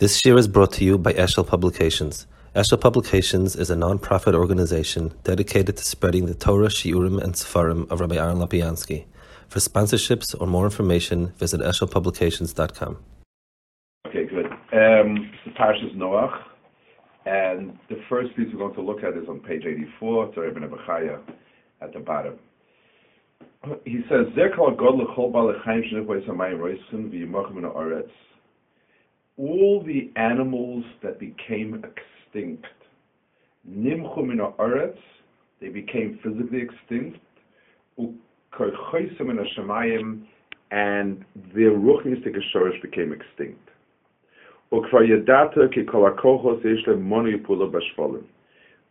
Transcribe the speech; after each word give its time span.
This 0.00 0.24
year 0.24 0.38
is 0.38 0.48
brought 0.48 0.72
to 0.78 0.84
you 0.86 0.96
by 0.96 1.12
Eshel 1.12 1.46
Publications. 1.46 2.26
Eshel 2.56 2.80
Publications 2.80 3.54
is 3.54 3.68
a 3.68 3.76
non-profit 3.76 4.34
organization 4.34 5.12
dedicated 5.24 5.76
to 5.76 5.84
spreading 5.84 6.24
the 6.24 6.32
Torah, 6.32 6.68
Shiurim, 6.68 7.22
and 7.22 7.34
Sefarim 7.34 7.86
of 7.90 8.00
Rabbi 8.00 8.16
Aaron 8.16 8.38
Lapiansky. 8.38 9.04
For 9.48 9.58
sponsorships 9.58 10.34
or 10.40 10.46
more 10.46 10.64
information, 10.64 11.34
visit 11.36 11.60
eshelpublications.com. 11.60 12.96
Okay, 14.06 14.24
good. 14.24 14.46
Um, 14.46 15.30
the 15.44 15.50
Parshas 15.50 15.94
Noach, 15.94 16.44
and 17.26 17.78
the 17.90 18.00
first 18.08 18.34
piece 18.34 18.46
we're 18.54 18.58
going 18.60 18.74
to 18.76 18.80
look 18.80 19.04
at 19.04 19.18
is 19.22 19.28
on 19.28 19.40
page 19.40 19.66
84, 19.66 20.28
to 20.28 20.40
Rabbeinu 20.40 20.70
Bechaya 20.70 21.20
at 21.82 21.92
the 21.92 22.00
bottom. 22.00 22.38
He 23.84 24.00
says, 24.08 24.28
"Zerkal 24.34 24.74
God 24.78 24.94
haaretz." 27.74 28.10
All 29.40 29.82
the 29.86 30.10
animals 30.16 30.84
that 31.02 31.18
became 31.18 31.82
extinct, 31.82 32.66
nimchu 33.66 34.26
min 34.26 34.36
haaretz, 34.36 34.98
they 35.62 35.68
became 35.70 36.18
physically 36.22 36.60
extinct, 36.60 37.18
ukoychoisim 37.98 39.30
in 39.30 39.38
hashemayim, 39.38 40.26
and 40.72 41.24
their 41.54 41.70
ruchnistic 41.70 42.36
shorish 42.54 42.82
became 42.82 43.14
extinct. 43.14 43.66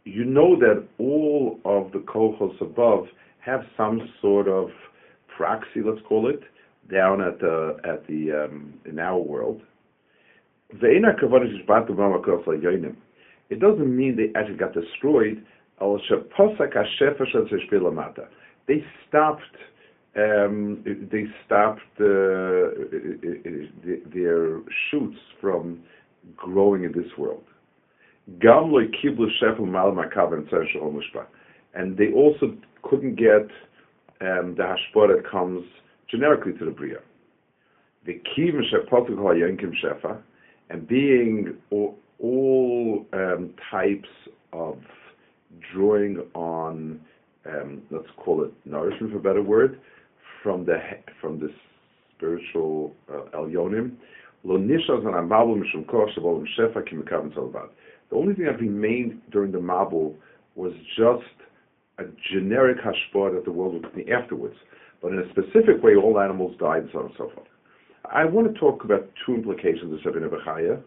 You 0.05 0.25
know 0.25 0.59
that 0.59 0.87
all 0.97 1.59
of 1.63 1.91
the 1.91 1.99
kohos 1.99 2.59
above 2.59 3.05
have 3.39 3.61
some 3.77 4.09
sort 4.19 4.47
of 4.47 4.69
proxy, 5.37 5.81
let's 5.85 6.01
call 6.07 6.27
it, 6.27 6.41
down 6.91 7.21
at 7.21 7.39
the 7.39 7.77
at 7.87 8.07
the 8.07 8.31
um, 8.45 8.73
in 8.85 8.97
our 8.97 9.19
world. 9.19 9.61
It 13.49 13.59
doesn't 13.59 13.97
mean 13.97 14.15
they 14.15 14.31
actually 14.39 14.57
got 14.57 14.73
destroyed. 14.73 15.45
They 18.67 18.83
stopped. 19.07 19.41
Um, 20.15 20.83
they 21.11 21.23
stopped 21.45 21.81
uh, 21.99 22.05
their 24.13 24.59
shoots 24.89 25.17
from 25.39 25.79
growing 26.35 26.83
in 26.83 26.91
this 26.91 27.15
world 27.17 27.43
and 31.73 31.97
they 31.97 32.11
also 32.13 32.53
couldn't 32.83 33.15
get 33.15 33.47
um, 34.21 34.55
the 34.55 34.63
hashpah 34.63 35.07
that 35.15 35.23
comes 35.29 35.65
generically 36.09 36.53
to 36.53 36.65
the 36.65 36.71
bria. 36.71 36.97
The 38.05 38.13
yankim 38.13 39.73
shefa, 39.83 40.21
being 40.77 41.57
all, 41.71 41.97
all 42.19 43.05
um, 43.13 43.53
types 43.71 44.09
of 44.53 44.77
drawing 45.73 46.23
on, 46.33 46.99
um, 47.45 47.81
let's 47.91 48.07
call 48.17 48.43
it 48.43 48.53
nourishment 48.65 49.11
for 49.11 49.19
a 49.19 49.21
better 49.21 49.41
word, 49.41 49.79
from 50.43 50.65
the 50.65 50.77
from 51.21 51.39
the 51.39 51.49
spiritual 52.15 52.93
uh, 53.11 53.37
elyonim. 53.37 53.93
The 58.09 58.15
only 58.15 58.33
thing 58.33 58.45
that 58.45 58.59
remained 58.59 59.21
during 59.31 59.51
the 59.51 59.57
mabul 59.57 60.15
was 60.55 60.73
just 60.97 61.23
a 61.97 62.03
generic 62.31 62.77
hashpah 62.77 63.33
that 63.35 63.43
the 63.45 63.51
world 63.51 63.73
would 63.73 63.83
continue 63.83 64.13
afterwards. 64.13 64.55
But 65.01 65.11
in 65.11 65.19
a 65.19 65.29
specific 65.29 65.83
way, 65.83 65.95
all 65.95 66.19
animals 66.19 66.55
died, 66.59 66.83
and 66.83 66.89
so 66.91 66.99
on 66.99 67.05
and 67.05 67.13
so 67.17 67.29
forth. 67.35 67.47
I 68.05 68.25
want 68.25 68.53
to 68.53 68.59
talk 68.59 68.83
about 68.83 69.09
two 69.25 69.35
implications 69.35 69.93
of 70.05 70.13
Rabbeinu 70.13 70.29
Bechaya. 70.29 70.81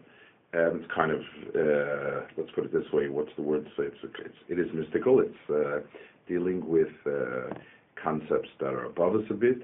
Um, 0.55 0.81
it's 0.81 0.91
kind 0.93 1.11
of, 1.11 1.21
uh, 1.55 2.25
let's 2.37 2.51
put 2.53 2.65
it 2.65 2.73
this 2.73 2.91
way, 2.93 3.09
what's 3.09 3.31
the 3.35 3.41
word? 3.41 3.67
It's, 3.77 3.97
it's, 4.03 4.35
it 4.49 4.59
is 4.59 4.67
mystical. 4.73 5.19
It's 5.19 5.49
uh, 5.49 5.79
dealing 6.27 6.67
with 6.67 6.89
uh, 7.07 7.53
concepts 8.01 8.49
that 8.59 8.67
are 8.67 8.85
above 8.85 9.15
us 9.15 9.23
a 9.29 9.33
bit. 9.33 9.57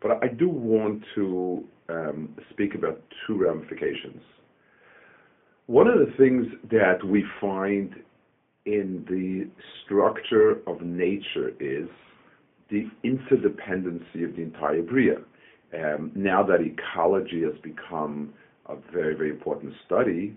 But 0.00 0.22
I 0.22 0.28
do 0.28 0.48
want 0.48 1.02
to 1.14 1.64
um, 1.88 2.36
speak 2.50 2.74
about 2.74 3.02
two 3.26 3.38
ramifications. 3.38 4.22
One 5.66 5.88
of 5.88 5.98
the 5.98 6.12
things 6.16 6.46
that 6.70 7.04
we 7.04 7.24
find 7.40 7.94
in 8.66 9.04
the 9.08 9.48
structure 9.84 10.58
of 10.66 10.80
nature 10.82 11.50
is 11.58 11.88
the 12.70 12.86
interdependency 13.04 14.24
of 14.24 14.36
the 14.36 14.42
entire 14.42 14.82
Bria. 14.82 15.16
Um, 15.74 16.12
now 16.14 16.42
that 16.44 16.60
ecology 16.60 17.42
has 17.42 17.54
become 17.62 18.32
a 18.66 18.76
very, 18.92 19.14
very 19.14 19.30
important 19.30 19.74
study, 19.84 20.36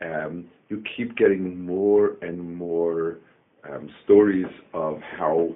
um, 0.00 0.46
you 0.68 0.82
keep 0.96 1.16
getting 1.16 1.64
more 1.64 2.16
and 2.22 2.56
more 2.56 3.18
um, 3.68 3.88
stories 4.04 4.46
of 4.74 5.00
how 5.00 5.50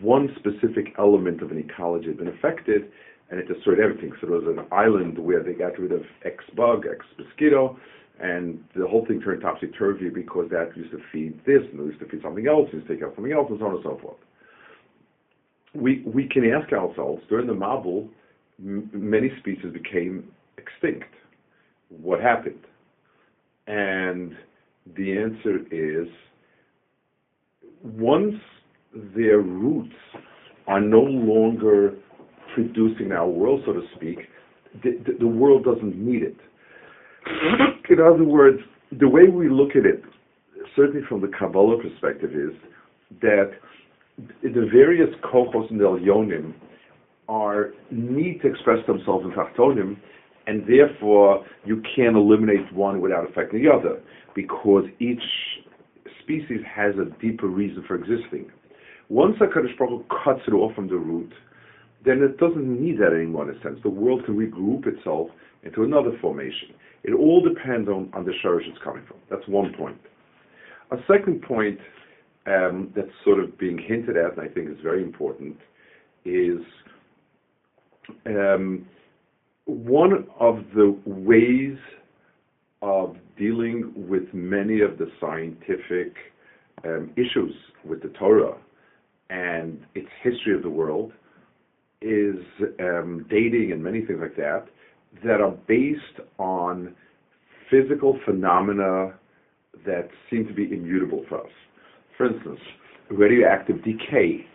one 0.00 0.34
specific 0.38 0.94
element 0.98 1.42
of 1.42 1.50
an 1.50 1.58
ecology 1.58 2.08
has 2.08 2.16
been 2.16 2.28
affected 2.28 2.90
and 3.30 3.40
it 3.40 3.48
destroyed 3.48 3.80
everything. 3.80 4.12
So 4.20 4.28
there 4.28 4.38
was 4.38 4.56
an 4.58 4.66
island 4.72 5.18
where 5.18 5.42
they 5.42 5.52
got 5.52 5.78
rid 5.78 5.92
of 5.92 6.02
X 6.24 6.44
bug, 6.56 6.84
X 6.90 7.04
mosquito, 7.18 7.78
and 8.20 8.62
the 8.74 8.86
whole 8.86 9.04
thing 9.06 9.20
turned 9.20 9.42
topsy 9.42 9.66
turvy 9.78 10.08
because 10.08 10.48
that 10.50 10.76
used 10.76 10.92
to 10.92 11.00
feed 11.12 11.38
this 11.44 11.62
and 11.70 11.80
it 11.80 11.86
used 11.86 12.00
to 12.00 12.06
feed 12.06 12.22
something 12.22 12.46
else, 12.46 12.68
used 12.72 12.86
to 12.86 12.94
take 12.94 13.02
out 13.02 13.14
something 13.14 13.32
else, 13.32 13.46
and 13.50 13.58
so 13.58 13.66
on 13.66 13.74
and 13.74 13.82
so 13.82 13.98
forth. 14.00 14.16
We 15.74 16.02
we 16.06 16.26
can 16.28 16.50
ask 16.50 16.72
ourselves 16.72 17.22
during 17.28 17.46
the 17.46 17.52
Mabul, 17.52 18.08
m- 18.58 18.90
many 18.92 19.30
species 19.40 19.72
became 19.72 20.28
extinct. 20.58 21.12
What 21.88 22.20
happened? 22.20 22.64
And 23.66 24.32
the 24.96 25.18
answer 25.18 25.58
is 25.70 26.08
once 27.82 28.34
their 29.14 29.38
roots 29.38 29.94
are 30.66 30.80
no 30.80 31.00
longer 31.00 31.94
producing 32.54 33.12
our 33.12 33.28
world, 33.28 33.62
so 33.66 33.72
to 33.72 33.82
speak, 33.96 34.18
the, 34.82 34.98
the, 35.06 35.18
the 35.20 35.26
world 35.26 35.64
doesn't 35.64 35.96
need 35.96 36.22
it 36.22 36.36
in 37.88 38.00
other 38.00 38.24
words, 38.24 38.58
the 38.98 39.08
way 39.08 39.28
we 39.28 39.48
look 39.48 39.70
at 39.70 39.84
it, 39.86 40.02
certainly 40.74 41.06
from 41.08 41.20
the 41.20 41.28
Kabbalah 41.28 41.82
perspective, 41.82 42.30
is 42.32 42.52
that 43.20 43.52
the 44.42 44.68
various 44.72 45.10
kochos 45.22 45.70
and 45.70 45.80
elyonim 45.80 46.54
are 47.28 47.72
need 47.90 48.40
to 48.42 48.48
express 48.48 48.78
themselves 48.86 49.24
in 49.24 49.32
tachtonim, 49.32 49.96
and 50.46 50.64
therefore 50.66 51.44
you 51.64 51.82
can't 51.94 52.16
eliminate 52.16 52.72
one 52.72 53.00
without 53.00 53.28
affecting 53.28 53.62
the 53.62 53.70
other, 53.70 54.00
because 54.34 54.84
each 55.00 55.22
species 56.22 56.60
has 56.66 56.94
a 56.96 57.06
deeper 57.20 57.46
reason 57.46 57.84
for 57.86 57.94
existing. 57.94 58.50
Once 59.08 59.36
a 59.40 59.46
Kadosh 59.46 59.76
Baruch 59.78 60.04
cuts 60.24 60.40
it 60.48 60.52
off 60.52 60.74
from 60.74 60.88
the 60.88 60.96
root, 60.96 61.32
then 62.04 62.22
it 62.22 62.38
doesn't 62.38 62.80
need 62.80 62.98
that 63.00 63.12
anymore 63.12 63.48
in 63.48 63.56
a 63.56 63.62
sense. 63.62 63.78
The 63.82 63.90
world 63.90 64.24
can 64.24 64.36
regroup 64.36 64.86
itself 64.86 65.28
into 65.62 65.82
another 65.82 66.10
formation. 66.20 66.70
It 67.02 67.14
all 67.14 67.42
depends 67.42 67.88
on, 67.88 68.10
on 68.14 68.24
the 68.24 68.32
shorish 68.44 68.66
it's 68.66 68.78
coming 68.82 69.04
from. 69.06 69.18
That's 69.30 69.46
one 69.48 69.72
point. 69.76 69.98
A 70.90 70.96
second 71.08 71.42
point 71.42 71.78
um, 72.46 72.92
that's 72.94 73.10
sort 73.24 73.40
of 73.40 73.56
being 73.58 73.78
hinted 73.78 74.16
at, 74.16 74.32
and 74.36 74.40
I 74.40 74.52
think 74.52 74.68
is 74.70 74.76
very 74.82 75.02
important, 75.02 75.56
is 76.24 76.58
um, 78.26 78.86
one 79.66 80.26
of 80.38 80.64
the 80.74 80.96
ways 81.04 81.78
of 82.82 83.16
dealing 83.36 83.92
with 83.96 84.22
many 84.32 84.80
of 84.80 84.98
the 84.98 85.10
scientific 85.20 86.14
um, 86.84 87.10
issues 87.16 87.54
with 87.84 88.02
the 88.02 88.08
Torah 88.10 88.56
and 89.30 89.80
its 89.94 90.08
history 90.22 90.54
of 90.54 90.62
the 90.62 90.70
world 90.70 91.12
is 92.00 92.36
um, 92.80 93.26
dating 93.28 93.72
and 93.72 93.82
many 93.82 94.04
things 94.04 94.20
like 94.20 94.36
that 94.36 94.66
that 95.24 95.40
are 95.40 95.54
based 95.66 96.20
on 96.38 96.94
physical 97.70 98.18
phenomena 98.24 99.14
that 99.84 100.08
seem 100.30 100.46
to 100.46 100.52
be 100.52 100.64
immutable 100.64 101.24
for 101.28 101.40
us. 101.40 101.50
For 102.16 102.26
instance, 102.26 102.60
radioactive 103.10 103.82
decay 103.84 104.46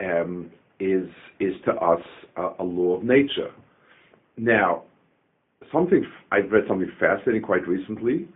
um, 0.00 0.50
is 0.82 1.08
is 1.40 1.54
to 1.64 1.72
us 1.72 2.02
a, 2.36 2.48
a, 2.58 2.64
law 2.64 2.96
of 2.96 3.04
nature. 3.04 3.50
Now, 4.36 4.82
something 5.72 6.04
I've 6.32 6.50
read 6.50 6.64
something 6.68 6.90
fascinating 6.98 7.42
quite 7.42 7.66
recently. 7.66 8.28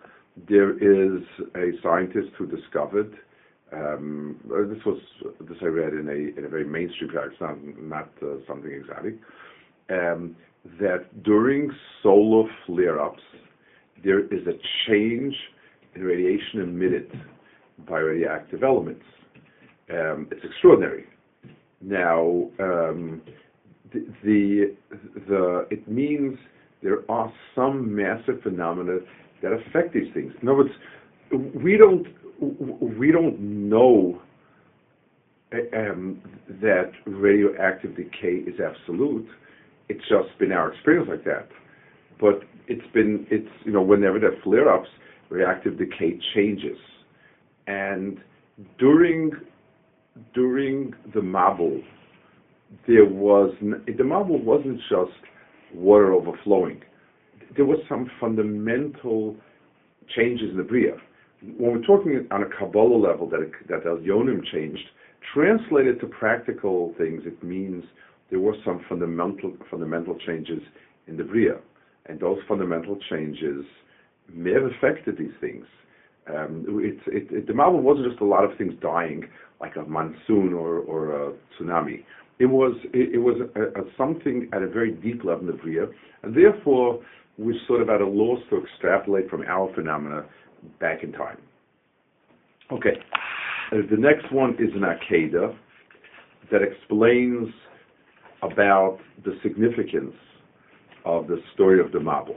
There 0.49 0.73
is 0.73 1.23
a 1.55 1.73
scientist 1.83 2.29
who 2.39 2.47
discovered 2.47 3.17
um, 3.73 4.37
this 4.71 4.85
was 4.85 4.99
this 5.41 5.59
I 5.61 5.67
read 5.67 5.93
in 5.93 6.09
a 6.09 6.39
in 6.39 6.45
a 6.45 6.49
very 6.49 6.65
mainstream 6.65 7.11
It's 7.11 7.41
not 7.41 7.57
not 7.79 8.11
uh, 8.23 8.37
something 8.47 8.71
exotic. 8.71 9.17
Um, 9.91 10.37
that 10.81 11.23
during 11.23 11.71
solar 12.03 12.49
flare-ups, 12.67 13.23
there 14.05 14.21
is 14.21 14.47
a 14.47 14.55
change 14.89 15.35
in 15.95 16.03
radiation 16.03 16.61
emitted 16.61 17.11
by 17.89 17.99
radioactive 17.99 18.63
elements. 18.63 19.05
Um, 19.91 20.29
it's 20.33 20.45
extraordinary. 20.45 21.07
Now, 21.87 22.51
um, 22.59 23.23
the, 23.93 24.05
the, 24.25 24.77
the, 25.29 25.67
it 25.71 25.87
means 25.87 26.37
there 26.83 27.09
are 27.09 27.33
some 27.55 27.95
massive 27.95 28.43
phenomena 28.43 28.99
that 29.41 29.53
affect 29.53 29.95
these 29.95 30.13
things. 30.13 30.33
In 30.43 30.49
other 30.49 30.59
words, 30.59 30.71
we 31.55 31.77
don't 31.77 32.07
we 32.99 33.11
don't 33.11 33.39
know 33.41 34.21
um, 35.53 36.21
that 36.61 36.91
radioactive 37.07 37.97
decay 37.97 38.43
is 38.47 38.61
absolute. 38.61 39.29
It's 39.89 40.03
just 40.09 40.37
been 40.41 40.51
our 40.51 40.73
experience 40.73 41.09
like 41.09 41.25
that. 41.25 41.49
But 42.21 42.41
it's 42.67 42.87
been 42.93 43.29
it's 43.31 43.49
you 43.65 43.73
know 43.73 43.83
whenever 43.83 44.19
there 44.19 44.33
are 44.33 44.43
flare-ups, 44.43 44.89
reactive 45.31 45.79
decay 45.79 46.19
changes, 46.35 46.79
and 47.69 48.19
during 48.79 49.31
during 50.35 50.95
the 51.15 51.21
Mabul, 51.21 51.83
there 52.87 53.05
was 53.05 53.55
the 53.61 54.03
Mabul 54.03 54.43
wasn't 54.43 54.79
just 54.89 55.13
water 55.75 56.13
overflowing. 56.13 56.83
There 57.57 57.65
was 57.65 57.79
some 57.89 58.11
fundamental 58.21 59.37
changes 60.15 60.51
in 60.51 60.57
the 60.57 60.63
Bria. 60.63 60.97
When 61.59 61.73
we're 61.73 61.87
talking 61.87 62.27
on 62.31 62.43
a 62.43 62.47
Kabbalah 62.59 62.97
level 62.97 63.29
that, 63.31 63.51
that 63.69 63.85
the 63.85 64.03
Yonim 64.07 64.41
changed, 64.53 64.83
translated 65.35 66.01
to 66.01 66.07
practical 66.07 66.95
things, 66.99 67.23
it 67.25 67.43
means 67.43 67.85
there 68.31 68.41
were 68.41 68.57
some 68.65 68.85
fundamental 68.89 69.57
fundamental 69.71 70.17
changes 70.27 70.61
in 71.07 71.17
the 71.17 71.25
Bria. 71.25 71.59
And 72.07 72.21
those 72.21 72.39
fundamental 72.49 72.99
changes 73.11 73.65
may 74.33 74.53
have 74.53 74.65
affected 74.65 75.19
these 75.19 75.35
things. 75.41 75.67
Um, 76.35 76.65
it, 76.81 76.99
it, 77.33 77.47
the 77.47 77.53
Mabul 77.53 77.83
wasn't 77.83 78.09
just 78.09 78.21
a 78.21 78.25
lot 78.25 78.45
of 78.45 78.57
things 78.59 78.75
dying, 78.81 79.25
like 79.61 79.77
a 79.77 79.83
monsoon 79.83 80.53
or, 80.53 80.79
or 80.79 81.29
a 81.29 81.33
tsunami. 81.59 82.05
It 82.39 82.47
was 82.47 82.77
it, 82.93 83.15
it 83.15 83.19
was 83.19 83.37
a, 83.55 83.81
a 83.81 83.85
something 83.97 84.49
at 84.53 84.63
a 84.63 84.69
very 84.69 84.93
deep 84.93 85.25
level 85.25 85.41
in 85.41 85.47
the 85.47 85.53
Bria, 85.53 85.87
and 86.23 86.35
therefore 86.37 87.01
we're 87.39 87.59
sort 87.67 87.81
of 87.81 87.89
at 87.89 88.01
a 88.01 88.07
loss 88.07 88.41
to 88.51 88.63
extrapolate 88.63 89.31
from 89.31 89.43
our 89.43 89.73
phenomena 89.75 90.25
back 90.81 91.03
in 91.03 91.13
time. 91.13 91.39
Okay, 92.73 92.99
uh, 93.73 93.77
the 93.91 93.97
next 93.97 94.33
one 94.33 94.55
is 94.55 94.71
an 94.75 94.83
Akeda 94.83 95.57
that 96.51 96.63
explains 96.63 97.49
about 98.43 98.99
the 99.25 99.39
significance 99.43 100.15
of 101.05 101.29
the 101.29 101.41
story 101.55 101.81
of 101.81 101.93
the 101.93 101.99
Mabul. 101.99 102.37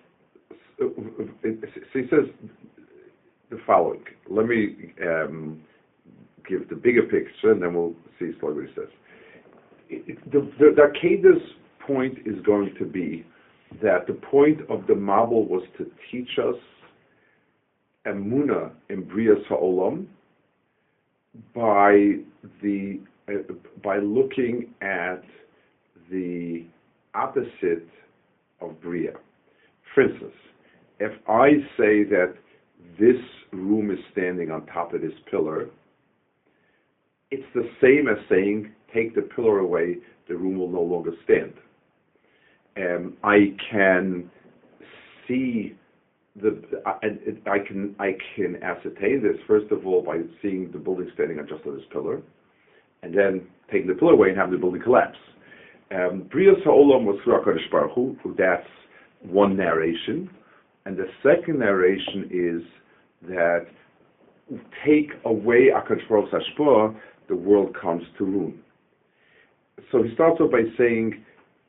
he 1.93 2.01
says 2.09 2.25
the 3.49 3.59
following. 3.65 4.03
Let 4.29 4.47
me 4.47 4.93
um, 5.05 5.61
give 6.47 6.69
the 6.69 6.75
bigger 6.75 7.03
picture, 7.03 7.51
and 7.51 7.61
then 7.61 7.73
we'll 7.73 7.95
see 8.19 8.31
slowly 8.39 8.61
what 8.61 8.67
he 8.67 8.75
says. 8.75 8.89
It, 9.89 10.31
the, 10.31 10.39
the, 10.59 10.73
the 10.75 11.41
point 11.85 12.19
is 12.25 12.41
going 12.45 12.73
to 12.79 12.85
be 12.85 13.25
that 13.81 14.07
the 14.07 14.13
point 14.13 14.61
of 14.69 14.85
the 14.87 14.93
Mabul 14.93 15.47
was 15.47 15.63
to 15.77 15.89
teach 16.11 16.29
us 16.39 16.55
Emuna 18.05 18.71
in 18.89 19.03
Bria 19.03 19.35
Ha'olam 19.47 20.07
by 21.55 22.15
the 22.61 22.99
uh, 23.29 23.53
by 23.83 23.97
looking 23.97 24.73
at 24.81 25.23
the 26.09 26.65
opposite 27.13 27.87
of 28.59 28.81
Bria. 28.81 29.13
For 29.93 30.03
instance, 30.03 30.33
if 31.01 31.13
I 31.27 31.49
say 31.77 32.03
that 32.03 32.35
this 32.99 33.19
room 33.51 33.89
is 33.89 33.97
standing 34.11 34.51
on 34.51 34.67
top 34.67 34.93
of 34.93 35.01
this 35.01 35.11
pillar, 35.31 35.69
it's 37.31 37.47
the 37.55 37.67
same 37.81 38.07
as 38.07 38.17
saying, 38.29 38.71
take 38.93 39.15
the 39.15 39.23
pillar 39.23 39.59
away, 39.59 39.97
the 40.29 40.35
room 40.35 40.59
will 40.59 40.69
no 40.69 40.81
longer 40.81 41.11
stand. 41.23 41.53
Um, 42.77 43.17
I 43.23 43.55
can 43.71 44.29
see 45.27 45.75
the 46.41 46.61
I, 46.85 47.07
I, 47.49 47.59
can 47.59 47.95
I 47.99 48.15
can 48.35 48.61
ascertain 48.63 49.21
this 49.21 49.41
first 49.47 49.71
of 49.71 49.85
all 49.85 50.01
by 50.01 50.19
seeing 50.41 50.71
the 50.71 50.77
building 50.77 51.09
standing 51.13 51.39
on 51.39 51.47
just 51.47 51.65
on 51.65 51.75
this 51.75 51.85
pillar, 51.91 52.21
and 53.03 53.13
then 53.13 53.41
taking 53.71 53.87
the 53.87 53.95
pillar 53.95 54.13
away 54.13 54.29
and 54.29 54.37
having 54.37 54.53
the 54.53 54.59
building 54.59 54.81
collapse. 54.81 55.17
Um, 55.91 56.29
Brios 56.33 56.63
Ha'olam 56.63 57.03
was 57.03 57.19
through 57.23 57.41
Baruch 57.69 57.91
Hu, 57.95 58.15
that's 58.37 58.65
one 59.23 59.57
narration. 59.57 60.29
And 60.85 60.97
the 60.97 61.07
second 61.23 61.59
narration 61.59 62.29
is 62.31 63.29
that 63.29 63.67
take 64.85 65.11
away 65.25 65.69
control 65.87 66.27
Sashpur, 66.29 66.95
the 67.27 67.35
world 67.35 67.75
comes 67.79 68.03
to 68.17 68.25
ruin. 68.25 68.59
So 69.91 70.03
he 70.03 70.13
starts 70.13 70.39
off 70.39 70.51
by 70.51 70.63
saying 70.77 71.23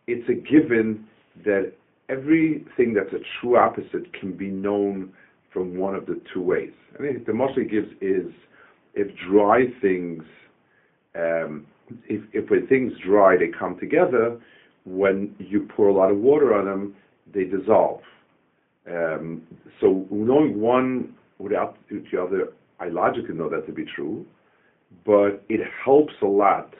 it's 0.07 0.29
a 0.29 0.35
given 0.35 1.05
that 1.45 1.73
everything 2.09 2.95
that's 2.95 3.13
a 3.13 3.23
true 3.41 3.57
opposite 3.57 4.13
can 4.19 4.37
be 4.37 4.49
known 4.49 5.13
from 5.53 5.77
one 5.77 5.95
of 5.95 6.07
the 6.07 6.21
two 6.33 6.43
ways. 6.43 6.73
I 6.99 7.03
mean, 7.03 7.23
the 7.27 7.33
most 7.33 7.59
he 7.59 7.65
gives 7.65 7.89
is 8.01 8.33
if 8.95 9.09
dry 9.31 9.67
things, 9.81 10.23
um, 11.15 11.67
if, 12.09 12.23
if 12.33 12.51
when 12.51 12.67
things 12.67 12.93
dry, 13.05 13.37
they 13.37 13.49
come 13.57 13.79
together, 13.79 14.39
when 14.85 15.35
you 15.39 15.69
pour 15.75 15.89
a 15.89 15.93
lot 15.93 16.11
of 16.11 16.19
water 16.19 16.55
on 16.55 16.65
them, 16.65 16.95
they 17.33 17.45
dissolve. 17.45 18.01
Um, 18.87 19.43
so 19.81 20.07
knowing 20.11 20.61
one 20.61 21.15
without 21.39 21.77
the 21.91 22.21
other, 22.21 22.53
I 22.81 22.89
logically 22.89 23.35
know 23.35 23.49
that 23.49 23.67
to 23.67 23.73
be 23.73 23.85
true, 23.85 24.27
but 25.05 25.45
it 25.49 25.61
helps 25.85 26.15
a 26.23 26.27
lot 26.27 26.75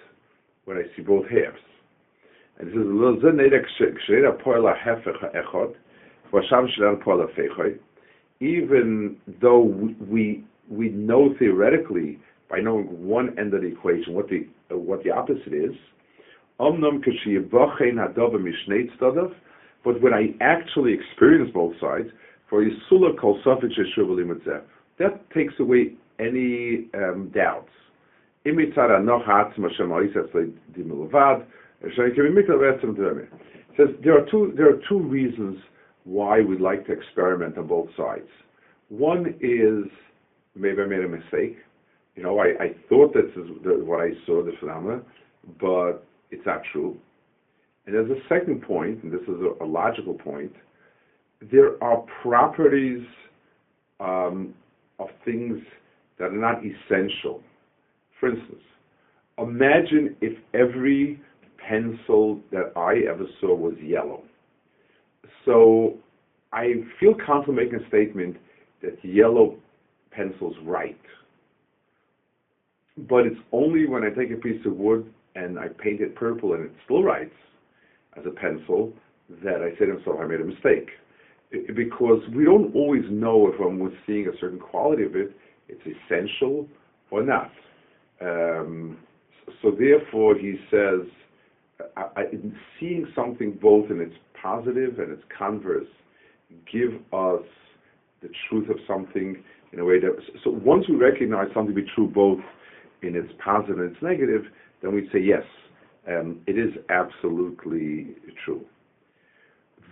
when 0.65 0.77
I 0.77 0.83
see 0.97 1.03
both 1.03 1.27
halves. 1.29 1.59
And 2.59 2.69
this 2.69 2.75
is 2.77 2.87
even 8.41 9.17
though 9.41 9.61
we 9.61 10.45
we 10.69 10.89
know 10.89 11.35
theoretically 11.39 12.19
by 12.51 12.61
knowing 12.61 12.87
one 13.07 13.39
end 13.39 13.55
of 13.55 13.63
the 13.63 13.69
equation 13.69 14.15
what 14.15 14.29
the 14.29 14.47
uh, 14.71 14.77
what 14.77 15.03
the 15.05 15.11
opposite 15.11 15.53
is, 15.55 15.75
but 19.85 20.01
when 20.01 20.15
I 20.15 20.35
actually 20.41 20.95
experience 20.95 21.51
both 21.53 21.75
sides, 21.81 22.09
for 22.49 22.63
Yisula 22.63 23.19
kol 23.19 23.41
that 24.99 25.31
takes 25.31 25.55
away 25.59 25.95
any 26.19 26.89
um, 26.95 27.31
doubts. 27.35 27.71
Says 33.77 33.89
there 34.05 34.19
are 34.19 34.27
two 34.31 34.53
there 34.57 34.69
are 34.69 34.81
two 34.89 34.99
reasons 34.99 35.59
why 36.05 36.41
we'd 36.41 36.61
like 36.61 36.87
to 36.87 36.93
experiment 36.93 37.57
on 37.57 37.67
both 37.67 37.89
sides. 37.97 38.29
One 38.91 39.35
is 39.41 39.91
maybe 40.55 40.83
I 40.83 40.87
made 40.87 41.05
a 41.05 41.09
mistake. 41.09 41.57
You 42.17 42.23
know, 42.23 42.39
I, 42.39 42.49
I 42.63 42.75
thought 42.91 43.15
this 43.15 43.31
is 43.37 43.49
what 43.65 44.01
I 44.03 44.11
saw 44.27 44.45
the 44.45 44.53
phenomena, 44.61 45.01
but 45.59 46.05
it's 46.31 46.45
not 46.45 46.61
true. 46.71 46.99
And 47.87 47.97
as 47.97 48.07
a 48.17 48.21
second 48.29 48.63
point, 48.63 49.03
and 49.03 49.13
this 49.13 49.23
is 49.23 49.37
a, 49.61 49.65
logical 49.65 50.15
point. 50.15 50.53
There 51.51 51.83
are 51.83 52.05
properties 52.23 53.05
um, 53.99 54.55
of 55.01 55.09
things 55.25 55.59
that 56.19 56.27
are 56.27 56.31
not 56.31 56.59
essential. 56.59 57.43
For 58.21 58.29
instance, 58.31 58.63
imagine 59.39 60.17
if 60.21 60.39
every 60.55 61.21
pencil 61.69 62.41
that 62.53 62.73
I 62.77 63.09
ever 63.11 63.27
saw 63.41 63.55
was 63.55 63.75
yellow. 63.83 64.23
So 65.45 65.95
I 66.53 66.75
feel 67.01 67.15
comfortable 67.15 67.55
making 67.55 67.81
a 67.85 67.89
statement 67.89 68.37
that 68.83 69.05
yellow 69.05 69.57
pencils 70.13 70.55
write. 70.65 71.01
But 72.97 73.27
it's 73.27 73.41
only 73.51 73.89
when 73.89 74.05
I 74.05 74.11
take 74.11 74.31
a 74.31 74.37
piece 74.37 74.65
of 74.67 74.77
wood 74.77 75.13
and 75.35 75.59
I 75.59 75.69
paint 75.69 76.01
it 76.01 76.15
purple 76.15 76.53
and 76.53 76.67
it 76.67 76.73
still 76.85 77.03
writes 77.03 77.35
as 78.17 78.25
a 78.27 78.31
pencil 78.31 78.93
that 79.45 79.63
I 79.63 79.77
say 79.79 79.87
to 79.87 79.95
myself, 79.95 80.17
I 80.21 80.27
made 80.27 80.41
a 80.41 80.45
mistake. 80.45 80.91
It, 81.51 81.75
because 81.77 82.21
we 82.35 82.45
don't 82.45 82.75
always 82.75 83.05
know 83.11 83.51
if 83.53 83.61
when 83.61 83.79
we're 83.79 83.97
seeing 84.07 84.29
a 84.29 84.39
certain 84.41 84.59
quality 84.59 85.05
of 85.05 85.17
it, 85.17 85.37
it's 85.69 85.83
essential 85.83 86.67
or 87.11 87.23
not. 87.23 87.51
Um, 88.21 88.99
so 89.61 89.71
therefore, 89.71 90.37
he 90.37 90.57
says, 90.71 91.01
I, 91.97 92.03
I, 92.17 92.23
seeing 92.79 93.07
something 93.15 93.59
both 93.61 93.91
in 93.91 94.01
its 94.01 94.15
positive 94.41 94.99
and 94.99 95.13
its 95.13 95.23
converse 95.37 95.87
give 96.71 96.95
us 97.13 97.43
the 98.23 98.29
truth 98.49 98.69
of 98.71 98.77
something 98.87 99.43
in 99.73 99.79
a 99.79 99.85
way 99.85 99.99
that 99.99 100.17
so 100.45 100.51
once 100.51 100.85
we 100.89 100.97
recognize 100.97 101.49
something 101.55 101.75
to 101.75 101.83
be 101.83 101.89
true 101.95 102.07
both 102.07 102.41
in 103.03 103.17
its 103.17 103.33
positive 103.45 103.79
and 103.79 103.93
its 103.93 104.03
negative, 104.03 104.43
then 104.83 104.95
we 104.95 105.09
say 105.13 105.19
yes, 105.19 105.43
um, 106.09 106.41
it 106.47 106.59
is 106.59 106.73
absolutely 106.89 108.17
true. 108.45 108.65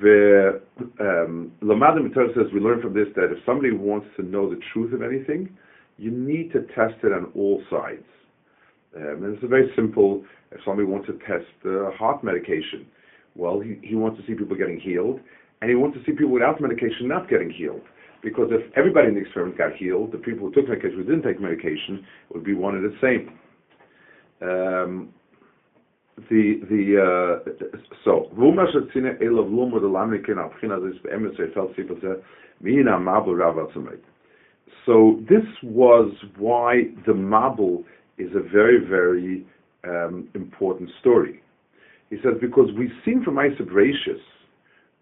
The 0.00 0.62
um, 0.98 1.52
Lamada 1.62 2.02
says 2.14 2.46
we 2.54 2.60
learn 2.60 2.80
from 2.80 2.94
this 2.94 3.08
that 3.16 3.30
if 3.30 3.38
somebody 3.44 3.72
wants 3.72 4.06
to 4.16 4.22
know 4.22 4.48
the 4.48 4.60
truth 4.72 4.94
of 4.94 5.02
anything, 5.02 5.56
you 5.98 6.10
need 6.10 6.52
to 6.52 6.62
test 6.74 6.94
it 7.04 7.12
on 7.12 7.30
all 7.36 7.62
sides. 7.70 8.04
Um, 8.96 9.24
and 9.24 9.34
it's 9.34 9.44
a 9.44 9.46
very 9.46 9.70
simple. 9.76 10.24
If 10.52 10.60
somebody 10.64 10.88
wants 10.88 11.06
to 11.08 11.12
test 11.18 11.46
uh, 11.64 11.90
heart 11.96 12.24
medication, 12.24 12.86
well, 13.36 13.60
he, 13.60 13.78
he 13.82 13.94
wants 13.94 14.18
to 14.20 14.26
see 14.26 14.34
people 14.34 14.56
getting 14.56 14.80
healed, 14.80 15.20
and 15.60 15.70
he 15.70 15.76
wants 15.76 15.96
to 15.98 16.04
see 16.04 16.12
people 16.12 16.32
without 16.32 16.60
medication 16.60 17.06
not 17.06 17.28
getting 17.28 17.50
healed. 17.50 17.82
Because 18.22 18.48
if 18.50 18.72
everybody 18.76 19.08
in 19.08 19.14
the 19.14 19.20
experiment 19.20 19.58
got 19.58 19.74
healed, 19.76 20.12
the 20.12 20.18
people 20.18 20.48
who 20.48 20.54
took 20.54 20.68
medication 20.68 20.98
who 20.98 21.04
didn't 21.04 21.22
take 21.22 21.40
medication 21.40 22.04
would 22.32 22.44
be 22.44 22.54
one 22.54 22.74
and 22.74 22.84
the 22.84 22.96
same. 23.00 23.38
Um, 24.42 25.14
the 26.28 26.60
the 26.68 27.00
uh, 27.00 27.50
so 28.04 28.28
this 28.34 28.54
sipase 31.76 32.16
mina. 32.60 32.98
So 34.86 35.20
this 35.28 35.44
was 35.62 36.12
why 36.38 36.84
the 37.06 37.12
Mabul 37.12 37.84
is 38.18 38.30
a 38.34 38.40
very, 38.40 38.84
very 38.84 39.46
um, 39.84 40.28
important 40.34 40.90
story. 41.00 41.42
He 42.10 42.16
says, 42.16 42.34
because 42.40 42.70
we've 42.76 42.88
seen 43.04 43.22
from 43.24 43.38
Isa 43.38 43.62
Bereshis 43.62 44.20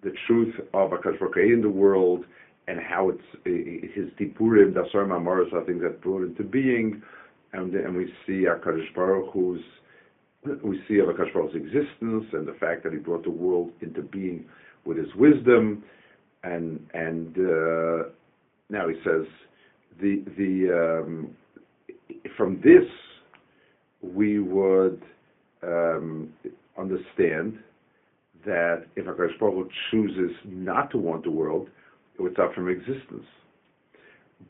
the 0.03 0.13
truth 0.27 0.55
of 0.75 0.91
Akash 0.91 1.19
in 1.53 1.63
the 1.63 1.69
world 1.69 2.25
and 2.69 2.79
how 2.81 3.09
it's 3.09 3.95
his 3.95 4.09
Dipurim, 4.21 4.75
Dasar 4.75 5.07
Mamoros 5.07 5.53
are 5.53 5.65
things 5.65 5.83
that 5.83 6.03
brought 6.03 6.23
into 6.23 6.45
being, 6.45 7.03
and, 7.53 7.75
and 7.75 7.97
we 7.97 8.13
see 8.27 8.45
Akash 8.45 8.95
Baruch 8.95 9.33
who's 9.33 9.63
we 10.63 10.81
see 10.89 10.99
of 10.99 11.09
Akash 11.09 11.55
existence 11.55 12.25
and 12.33 12.47
the 12.47 12.57
fact 12.61 12.85
that 12.85 12.93
he 12.93 12.99
brought 12.99 13.25
the 13.25 13.31
world 13.31 13.71
into 13.81 14.03
being 14.03 14.45
with 14.85 14.97
his 14.97 15.15
wisdom, 15.17 15.85
and 16.45 16.85
and 16.95 17.37
uh, 17.37 18.09
now 18.71 18.89
he 18.89 18.95
says 19.05 19.27
the 20.01 20.25
the 20.37 21.01
um, 21.03 21.31
from 22.37 22.61
this 22.63 22.85
we 24.03 24.39
would 24.39 25.03
um, 25.63 26.33
understand 26.79 27.59
that 28.47 28.85
if 28.97 29.07
Hakadosh 29.07 29.39
Baruch 29.41 29.69
chooses 29.91 30.31
not 30.45 30.91
to 30.93 30.99
want 30.99 31.25
the 31.25 31.31
world, 31.31 31.69
it 32.19 32.23
would 32.23 32.33
stop 32.35 32.55
from 32.55 32.69
existence. 32.69 33.27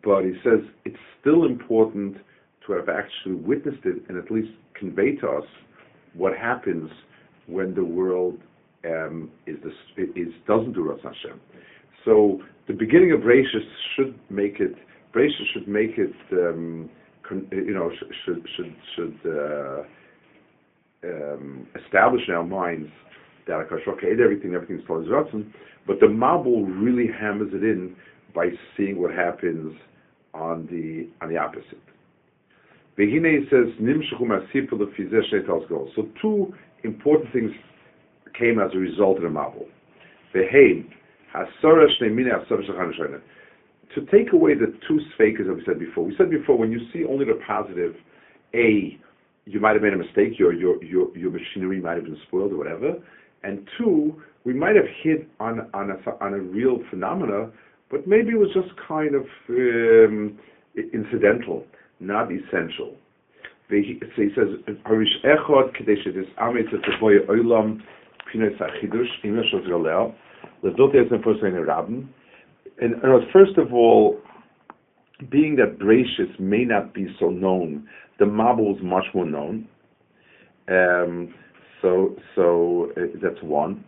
But 0.04 0.24
he 0.24 0.32
says 0.44 0.60
it's 0.84 0.96
still 1.20 1.44
important 1.44 2.18
to 2.66 2.72
have 2.74 2.88
actually 2.88 3.36
witnessed 3.36 3.84
it 3.84 4.02
and 4.08 4.18
at 4.18 4.30
least 4.30 4.50
convey 4.74 5.16
to 5.16 5.28
us 5.28 5.44
what 6.18 6.36
happens 6.36 6.90
when 7.46 7.74
the 7.74 7.84
world 7.84 8.38
um, 8.84 9.30
is, 9.46 9.56
is 9.96 10.28
doesn't 10.46 10.72
do 10.72 10.80
Ratzon 10.80 11.14
Hashem. 11.14 11.40
So 12.04 12.42
the 12.66 12.74
beginning 12.74 13.12
of 13.12 13.20
Rashis 13.20 13.66
should 13.96 14.18
make 14.30 14.60
it 14.60 14.74
Breisha 15.14 15.44
should 15.52 15.68
make 15.68 15.96
it, 15.96 16.14
um, 16.32 16.90
you 17.50 17.74
know, 17.74 17.90
should 18.24 18.46
should 18.56 18.76
should 18.94 19.18
uh, 19.26 19.82
um, 21.04 21.66
establish 21.82 22.22
in 22.28 22.34
our 22.34 22.44
minds 22.44 22.90
that 23.46 23.66
Akash 23.66 24.04
ate 24.04 24.20
everything, 24.20 24.54
everything's 24.54 24.86
told 24.86 25.04
his 25.04 25.10
Ratzon, 25.10 25.50
but 25.86 26.00
the 26.00 26.06
Mabul 26.06 26.66
really 26.82 27.08
hammers 27.10 27.50
it 27.54 27.62
in 27.62 27.96
by 28.34 28.50
seeing 28.76 29.00
what 29.00 29.12
happens 29.12 29.74
on 30.34 30.66
the 30.66 31.08
on 31.24 31.32
the 31.32 31.38
opposite. 31.38 31.80
Behine 32.98 33.48
says 33.48 33.68
So 35.96 36.08
two 36.20 36.54
important 36.82 37.32
things 37.32 37.52
came 38.38 38.58
as 38.58 38.70
a 38.74 38.78
result 38.78 39.16
of 39.18 39.22
the 39.22 39.28
hasora 41.32 43.20
to 43.94 44.00
take 44.06 44.32
away 44.32 44.54
the 44.54 44.74
two 44.86 45.00
sfekas 45.16 45.46
that 45.46 45.54
we 45.54 45.62
said 45.64 45.78
before. 45.78 46.04
We 46.04 46.14
said 46.16 46.30
before, 46.30 46.58
when 46.58 46.70
you 46.70 46.80
see 46.92 47.04
only 47.04 47.24
the 47.24 47.40
positive, 47.46 47.94
A, 48.54 48.98
you 49.46 49.60
might 49.60 49.74
have 49.74 49.82
made 49.82 49.94
a 49.94 49.96
mistake, 49.96 50.38
your, 50.38 50.52
your, 50.52 50.82
your, 50.84 51.16
your 51.16 51.30
machinery 51.30 51.80
might 51.80 51.94
have 51.96 52.04
been 52.04 52.18
spoiled 52.26 52.52
or 52.52 52.58
whatever. 52.58 52.96
And 53.44 53.66
two, 53.78 54.20
we 54.44 54.52
might 54.52 54.76
have 54.76 54.84
hit 55.02 55.28
on, 55.40 55.70
on, 55.72 55.90
a, 55.90 56.10
on 56.22 56.34
a 56.34 56.38
real 56.38 56.80
phenomena, 56.90 57.50
but 57.90 58.06
maybe 58.06 58.30
it 58.32 58.38
was 58.38 58.50
just 58.52 58.68
kind 58.86 59.14
of 59.14 59.22
um, 59.48 60.38
incidental, 60.92 61.64
not 62.00 62.30
essential. 62.32 62.96
So 63.68 63.74
he 63.76 64.00
says, 64.34 64.48
Edis 64.66 66.28
Amit, 66.38 66.72
and, 72.80 72.94
and 73.02 73.32
first 73.32 73.58
of 73.58 73.72
all, 73.72 74.18
being 75.30 75.56
that 75.56 75.78
Bracious 75.78 76.38
may 76.38 76.64
not 76.64 76.94
be 76.94 77.06
so 77.18 77.30
known, 77.30 77.88
the 78.18 78.24
Mabul 78.24 78.76
is 78.76 78.82
much 78.82 79.04
more 79.14 79.26
known. 79.26 79.68
Um, 80.68 81.34
so, 81.82 82.16
so 82.34 82.92
uh, 82.96 83.18
that's 83.22 83.42
one. 83.42 83.84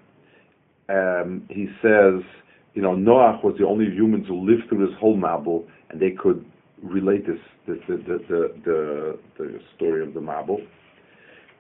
Um, 0.88 1.45
he 1.49 1.67
says, 1.83 2.23
you 2.75 2.83
know, 2.83 2.95
Noach 2.97 3.45
was 3.45 3.55
the 3.59 3.67
only 3.67 3.87
humans 3.87 4.26
who 4.29 4.49
lived 4.49 4.69
through 4.69 4.87
this 4.87 4.97
whole 4.99 5.17
Mabul, 5.17 5.67
and 5.90 6.00
they 6.00 6.11
could 6.11 6.45
relate 6.82 7.26
this, 7.26 7.38
the, 7.66 7.78
the, 7.88 8.54
the, 8.64 9.18
the, 9.38 9.58
story 9.76 10.02
of 10.06 10.14
the 10.14 10.20
Mabul. 10.20 10.58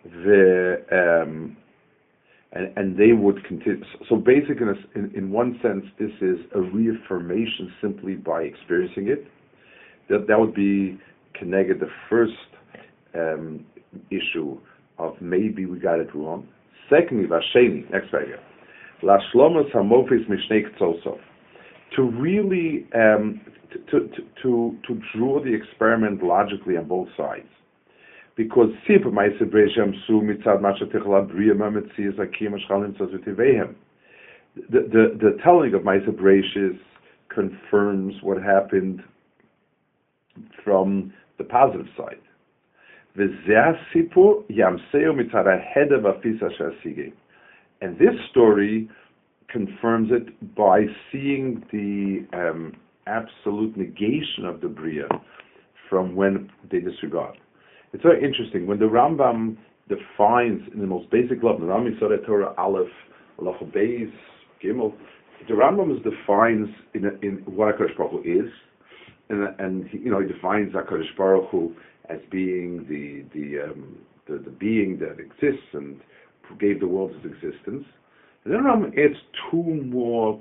The 0.04 0.76
um, 0.92 1.56
and, 2.52 2.76
and 2.76 2.96
they 2.98 3.12
would 3.12 3.44
continue. 3.44 3.82
So 4.08 4.16
basically, 4.16 4.66
in, 4.96 5.12
in 5.14 5.30
one 5.30 5.58
sense, 5.62 5.84
this 5.98 6.10
is 6.20 6.38
a 6.54 6.60
reaffirmation 6.60 7.72
simply 7.80 8.14
by 8.14 8.42
experiencing 8.42 9.08
it. 9.08 9.26
That 10.08 10.26
that 10.26 10.40
would 10.40 10.54
be 10.54 10.98
connected 11.34 11.78
the 11.80 11.90
first 12.08 12.32
um, 13.14 13.64
issue 14.10 14.58
of 14.98 15.14
maybe 15.20 15.66
we 15.66 15.78
got 15.78 16.00
it 16.00 16.14
wrong. 16.14 16.48
Secondly, 16.88 17.26
Vasheni, 17.28 17.88
next 17.90 18.10
paragraph. 18.10 18.40
La 19.02 19.18
shlomas 19.32 19.70
hamofis 19.72 20.26
mishnei 20.28 20.62
To 21.96 22.02
really 22.02 22.86
um, 22.94 23.40
to 23.90 25.00
draw 25.14 25.42
the 25.42 25.52
experiment 25.54 26.22
logically 26.22 26.76
on 26.76 26.86
both 26.86 27.08
sides 27.16 27.48
because. 28.36 28.70
The, 34.68 34.80
the, 34.80 35.36
telling 35.44 35.74
of 35.74 35.82
Ma'aser 35.82 36.10
Breshis 36.10 36.78
confirms 37.28 38.14
what 38.22 38.42
happened 38.42 39.00
from 40.64 41.12
the 41.38 41.44
positive 41.44 41.86
side. 41.96 42.20
And 47.80 47.98
this 47.98 48.14
story 48.30 48.88
confirms 49.48 50.10
it 50.12 50.54
by 50.54 50.86
seeing 51.10 51.64
the 51.72 52.26
um, 52.36 52.72
absolute 53.10 53.76
negation 53.76 54.44
of 54.44 54.60
the 54.60 54.68
Bria 54.68 55.08
from 55.88 56.14
when 56.14 56.50
they 56.70 56.80
disregard. 56.80 57.36
It's 57.92 58.02
very 58.02 58.24
interesting 58.24 58.66
when 58.66 58.78
the 58.78 58.84
Rambam 58.86 59.56
defines 59.88 60.62
in 60.72 60.80
the 60.80 60.86
most 60.86 61.10
basic 61.10 61.42
level, 61.42 61.58
the 61.58 61.66
Rambam 61.66 61.98
Yesodei 61.98 62.24
HaTorah 62.24 62.56
Aleph, 62.56 62.86
Alach 63.40 63.60
Beis, 63.74 64.12
Gimel, 64.62 64.94
the 65.48 65.54
Rambam 65.54 66.02
defines 66.04 66.68
in, 66.94 67.06
in 67.22 67.42
what 67.46 67.76
Hakadosh 67.76 67.96
Baruch 67.96 68.12
Hu 68.12 68.20
is, 68.20 68.50
and, 69.30 69.48
and 69.58 69.88
he, 69.88 69.98
you 69.98 70.10
know 70.10 70.20
he 70.20 70.28
defines 70.28 70.72
Hakadosh 70.72 71.16
Baruch 71.16 71.50
Hu 71.50 71.74
as 72.08 72.18
being 72.30 72.86
the 72.88 73.24
the, 73.38 73.64
um, 73.64 73.98
the 74.28 74.38
the 74.38 74.50
being 74.50 74.98
that 75.00 75.18
exists 75.18 75.66
and 75.72 76.00
gave 76.58 76.80
the 76.80 76.86
world 76.86 77.12
its 77.16 77.26
existence. 77.26 77.84
And 78.44 78.54
then 78.54 78.60
Rambam 78.60 78.92
adds 78.98 79.18
two 79.50 79.62
more 79.62 80.40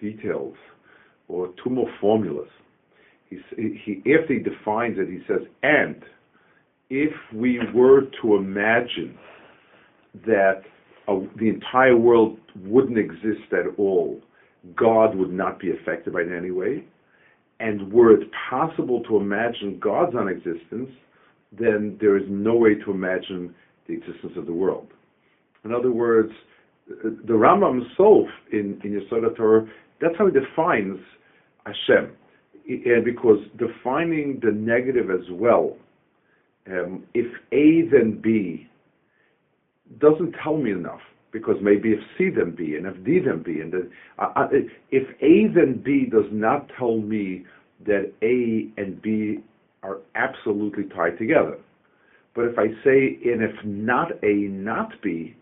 details 0.00 0.56
or 1.28 1.50
two 1.62 1.70
more 1.70 1.88
formulas. 2.00 2.48
He's, 3.30 3.40
he 3.56 4.02
after 4.12 4.34
he 4.34 4.40
defines 4.40 4.96
it, 4.98 5.08
he 5.08 5.20
says 5.26 5.46
and 5.62 6.02
if 6.90 7.12
we 7.34 7.58
were 7.74 8.02
to 8.22 8.36
imagine 8.36 9.18
that 10.26 10.62
uh, 11.08 11.20
the 11.38 11.48
entire 11.48 11.96
world 11.96 12.38
wouldn't 12.64 12.98
exist 12.98 13.52
at 13.52 13.78
all, 13.78 14.20
God 14.76 15.16
would 15.16 15.32
not 15.32 15.58
be 15.58 15.70
affected 15.70 16.12
by 16.12 16.20
it 16.20 16.28
in 16.28 16.36
any 16.36 16.50
way, 16.50 16.84
and 17.60 17.92
were 17.92 18.12
it 18.12 18.28
possible 18.50 19.02
to 19.04 19.16
imagine 19.16 19.78
God's 19.82 20.14
non-existence, 20.14 20.90
then 21.52 21.96
there 22.00 22.16
is 22.16 22.24
no 22.28 22.54
way 22.54 22.74
to 22.74 22.90
imagine 22.90 23.54
the 23.86 23.94
existence 23.94 24.32
of 24.36 24.46
the 24.46 24.52
world. 24.52 24.88
In 25.64 25.72
other 25.72 25.90
words, 25.90 26.32
the 26.86 27.32
Rambam 27.32 27.80
himself 27.80 28.26
in, 28.52 28.80
in 28.84 29.00
Yesod 29.00 29.36
Torah, 29.36 29.66
that's 30.00 30.14
how 30.18 30.26
he 30.26 30.32
defines 30.32 30.98
Hashem. 31.66 32.12
and 32.68 33.04
because 33.04 33.38
defining 33.58 34.40
the 34.42 34.50
negative 34.52 35.10
as 35.10 35.26
well, 35.30 35.76
um, 36.70 37.04
if 37.14 37.26
A 37.52 37.88
then 37.90 38.20
B 38.22 38.68
doesn't 39.98 40.34
tell 40.42 40.56
me 40.56 40.72
enough 40.72 41.00
because 41.32 41.56
maybe 41.60 41.90
if 41.92 41.98
C 42.16 42.30
then 42.30 42.54
B 42.56 42.76
and 42.76 42.86
if 42.86 43.04
D 43.04 43.18
then 43.18 43.42
B 43.42 43.60
and 43.60 43.72
then 43.72 43.90
uh, 44.18 44.32
uh, 44.36 44.48
if 44.90 45.06
A 45.20 45.52
then 45.54 45.82
B 45.84 46.06
does 46.10 46.26
not 46.32 46.70
tell 46.78 46.98
me 46.98 47.44
that 47.86 48.12
A 48.22 48.80
and 48.80 49.02
B 49.02 49.40
are 49.82 49.98
absolutely 50.14 50.84
tied 50.84 51.18
together. 51.18 51.58
But 52.34 52.46
if 52.46 52.58
I 52.58 52.68
say 52.82 53.18
and 53.30 53.42
if 53.42 53.54
not 53.64 54.12
A 54.24 54.32
not 54.48 54.92
B, 55.02 55.36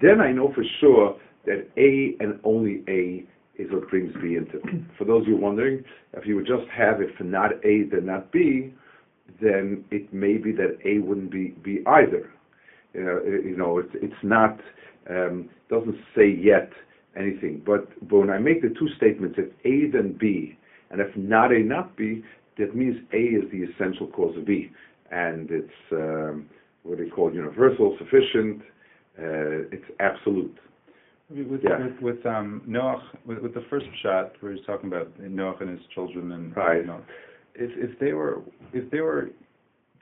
then 0.00 0.20
I 0.20 0.32
know 0.32 0.52
for 0.54 0.64
sure 0.80 1.16
that 1.46 1.66
A 1.76 2.16
and 2.22 2.38
only 2.44 2.82
A 2.88 3.24
is 3.58 3.70
what 3.70 3.88
brings 3.90 4.14
B 4.20 4.36
into. 4.36 4.60
For 4.98 5.04
those 5.04 5.22
of 5.22 5.28
you 5.28 5.36
wondering, 5.36 5.84
if 6.14 6.26
you 6.26 6.36
would 6.36 6.46
just 6.46 6.68
have 6.70 7.00
if 7.00 7.18
not 7.20 7.52
A 7.64 7.84
then 7.90 8.06
not 8.06 8.32
B, 8.32 8.72
then 9.40 9.84
it 9.90 10.12
may 10.12 10.36
be 10.36 10.52
that 10.52 10.78
A 10.84 10.98
wouldn't 10.98 11.30
be 11.30 11.54
B 11.62 11.80
either. 11.86 12.30
You 12.94 13.04
know, 13.04 13.20
you 13.24 13.56
know, 13.56 13.78
it's 13.78 13.90
it's 13.94 14.22
not 14.22 14.58
um, 15.08 15.48
doesn't 15.70 15.96
say 16.16 16.28
yet 16.30 16.70
anything. 17.16 17.62
But 17.64 17.88
but 18.08 18.18
when 18.18 18.30
I 18.30 18.38
make 18.38 18.62
the 18.62 18.68
two 18.78 18.88
statements, 18.96 19.38
if 19.38 19.48
A 19.64 19.90
then 19.90 20.16
B, 20.18 20.58
and 20.90 21.00
if 21.00 21.14
not 21.16 21.52
A 21.52 21.60
not 21.60 21.96
B, 21.96 22.22
that 22.58 22.74
means 22.76 22.96
A 23.12 23.16
is 23.16 23.50
the 23.50 23.62
essential 23.64 24.06
cause 24.08 24.36
of 24.36 24.44
B, 24.46 24.70
and 25.10 25.50
it's 25.50 25.70
um, 25.92 26.48
what 26.82 26.98
they 26.98 27.08
call 27.08 27.32
universal, 27.32 27.96
sufficient. 27.98 28.62
Uh, 29.18 29.68
it's 29.72 29.84
absolute. 30.00 30.56
With 31.34 31.60
Yeah. 31.64 31.78
with, 31.86 32.00
with 32.00 32.26
um, 32.26 32.62
Noach, 32.68 33.02
with, 33.24 33.38
with 33.38 33.54
the 33.54 33.62
first 33.70 33.86
shot 34.02 34.32
where 34.40 34.52
he's 34.52 34.64
talking 34.66 34.88
about 34.88 35.08
Noach 35.20 35.60
and 35.62 35.70
his 35.70 35.86
children 35.94 36.32
and 36.32 36.54
Right. 36.56 36.80
you 36.82 36.86
know, 36.86 37.00
if 37.54 37.70
if 37.76 37.98
they 37.98 38.12
were 38.12 38.42
if 38.72 38.90
they 38.90 39.00
were 39.00 39.30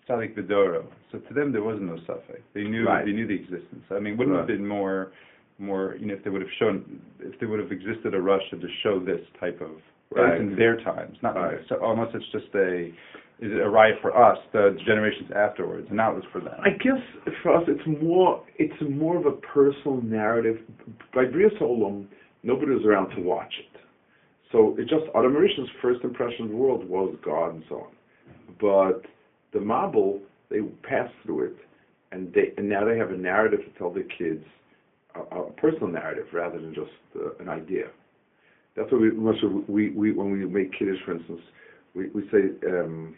Tzadik 0.09 0.35
Bedoro, 0.37 0.85
so 1.13 1.19
to 1.19 1.35
them 1.35 1.53
there 1.53 1.63
was 1.63 1.79
no 1.81 1.97
suffix. 2.07 2.41
They 2.53 2.65
knew 2.65 2.85
Right. 2.87 3.05
they 3.05 3.13
knew 3.13 3.27
the 3.29 3.35
existence. 3.35 3.85
I 3.91 4.01
mean, 4.01 4.17
wouldn't 4.17 4.35
it 4.35 4.39
have 4.41 4.47
been 4.49 4.67
more 4.67 5.13
more 5.59 5.95
you 6.01 6.07
know 6.07 6.15
if 6.15 6.25
they 6.25 6.31
would 6.31 6.43
have 6.43 6.51
shown 6.59 7.01
if 7.21 7.39
they 7.39 7.47
would 7.47 7.61
have 7.61 7.71
existed 7.71 8.15
a 8.15 8.21
Russia 8.21 8.57
to 8.57 8.69
show 8.83 8.99
this 8.99 9.21
type 9.39 9.61
of 9.61 9.71
Right. 10.13 10.41
in 10.41 10.57
their 10.57 10.77
times, 10.81 11.17
not 11.23 11.37
Right. 11.37 11.61
so 11.69 11.79
unless 11.93 12.13
it's 12.15 12.27
just 12.33 12.53
a 12.57 12.93
is 13.40 13.50
it 13.52 13.61
a 13.61 13.68
riot 13.70 13.97
for 14.02 14.14
us, 14.14 14.38
the 14.52 14.76
generations 14.87 15.30
afterwards, 15.35 15.87
and 15.90 15.99
it 15.99 16.14
was 16.14 16.25
for 16.30 16.40
them. 16.40 16.61
I 16.62 16.70
guess 16.70 17.00
for 17.42 17.56
us, 17.56 17.64
it's 17.68 18.02
more 18.02 18.44
it's 18.56 18.75
more 18.90 19.16
of 19.16 19.25
a 19.25 19.32
personal 19.32 20.02
narrative. 20.02 20.59
By 21.14 21.25
Bria 21.25 21.49
Olam, 21.61 22.06
nobody 22.42 22.73
was 22.73 22.85
around 22.85 23.14
to 23.16 23.23
watch 23.23 23.52
it, 23.59 23.80
so 24.52 24.76
it 24.78 24.82
just 24.82 25.04
Adam 25.14 25.32
Rishon's 25.32 25.70
first 25.80 26.04
impression 26.04 26.44
of 26.44 26.50
the 26.50 26.56
world 26.56 26.87
was 26.87 27.16
God 27.25 27.54
and 27.54 27.64
so 27.68 27.76
on. 27.76 27.92
But 28.61 29.09
the 29.52 29.64
Mabul, 29.64 30.20
they 30.50 30.61
passed 30.87 31.14
through 31.25 31.47
it, 31.47 31.56
and 32.12 32.32
they 32.35 32.52
and 32.59 32.68
now 32.68 32.85
they 32.85 32.99
have 32.99 33.11
a 33.11 33.16
narrative 33.16 33.61
to 33.61 33.78
tell 33.78 33.90
their 33.90 34.04
kids, 34.18 34.44
a, 35.14 35.20
a 35.20 35.50
personal 35.52 35.88
narrative 35.88 36.26
rather 36.35 36.61
than 36.61 36.75
just 36.75 36.90
uh, 37.16 37.42
an 37.42 37.49
idea. 37.49 37.87
That's 38.76 38.92
what 38.92 39.00
we, 39.00 39.11
we, 39.11 39.90
we 39.90 40.12
when 40.12 40.30
we 40.30 40.44
make 40.44 40.73
kiddush, 40.78 40.99
for 41.06 41.12
instance, 41.12 41.40
we, 41.94 42.09
we 42.11 42.28
say 42.30 42.68
um, 42.68 43.16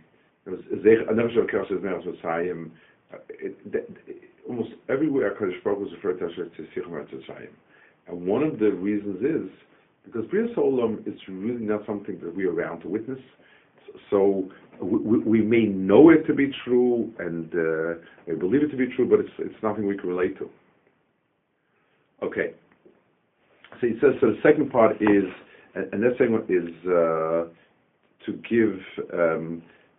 Almost 4.49 4.71
everywhere 4.89 5.35
Kadosh 5.41 5.63
Baruch 5.63 5.79
was 5.81 5.89
referred 5.93 6.19
to 6.19 6.25
as 6.27 6.33
Tzichem 6.59 7.49
And 8.09 8.27
one 8.27 8.43
of 8.43 8.59
the 8.59 8.73
reasons 8.73 9.23
is 9.23 9.51
because 10.05 10.27
Bria 10.31 10.53
Olam 10.57 11.07
is 11.07 11.19
really 11.29 11.65
not 11.65 11.87
something 11.87 12.19
that 12.23 12.35
we're 12.35 12.53
around 12.53 12.81
to 12.81 12.89
witness. 12.89 13.21
So 14.11 14.51
we, 14.81 14.99
we- 14.99 15.19
we 15.19 15.43
may 15.43 15.65
know 15.65 16.11
it 16.11 16.27
to 16.27 16.35
be 16.35 16.51
true 16.65 17.13
and 17.19 17.55
uh, 17.55 18.01
we 18.27 18.35
believe 18.35 18.63
it 18.65 18.71
to 18.71 18.77
be 18.77 18.87
true, 18.97 19.09
but 19.09 19.21
it's 19.21 19.31
it's 19.39 19.63
nothing 19.63 19.87
we 19.87 19.97
can 19.97 20.09
relate 20.09 20.37
to. 20.39 20.49
Okay. 22.23 22.53
So 23.81 23.87
he 23.87 23.95
says. 24.01 24.15
So 24.21 24.29
the 24.29 24.39
second 24.43 24.71
part 24.71 24.97
is, 25.01 25.25
and, 25.75 25.93
and 25.93 26.03
that 26.03 26.13
second 26.19 26.33
one 26.33 26.45
is 26.49 26.71
uh, 26.87 27.45
to 28.27 28.33
give 28.49 28.79
um, 29.13 29.63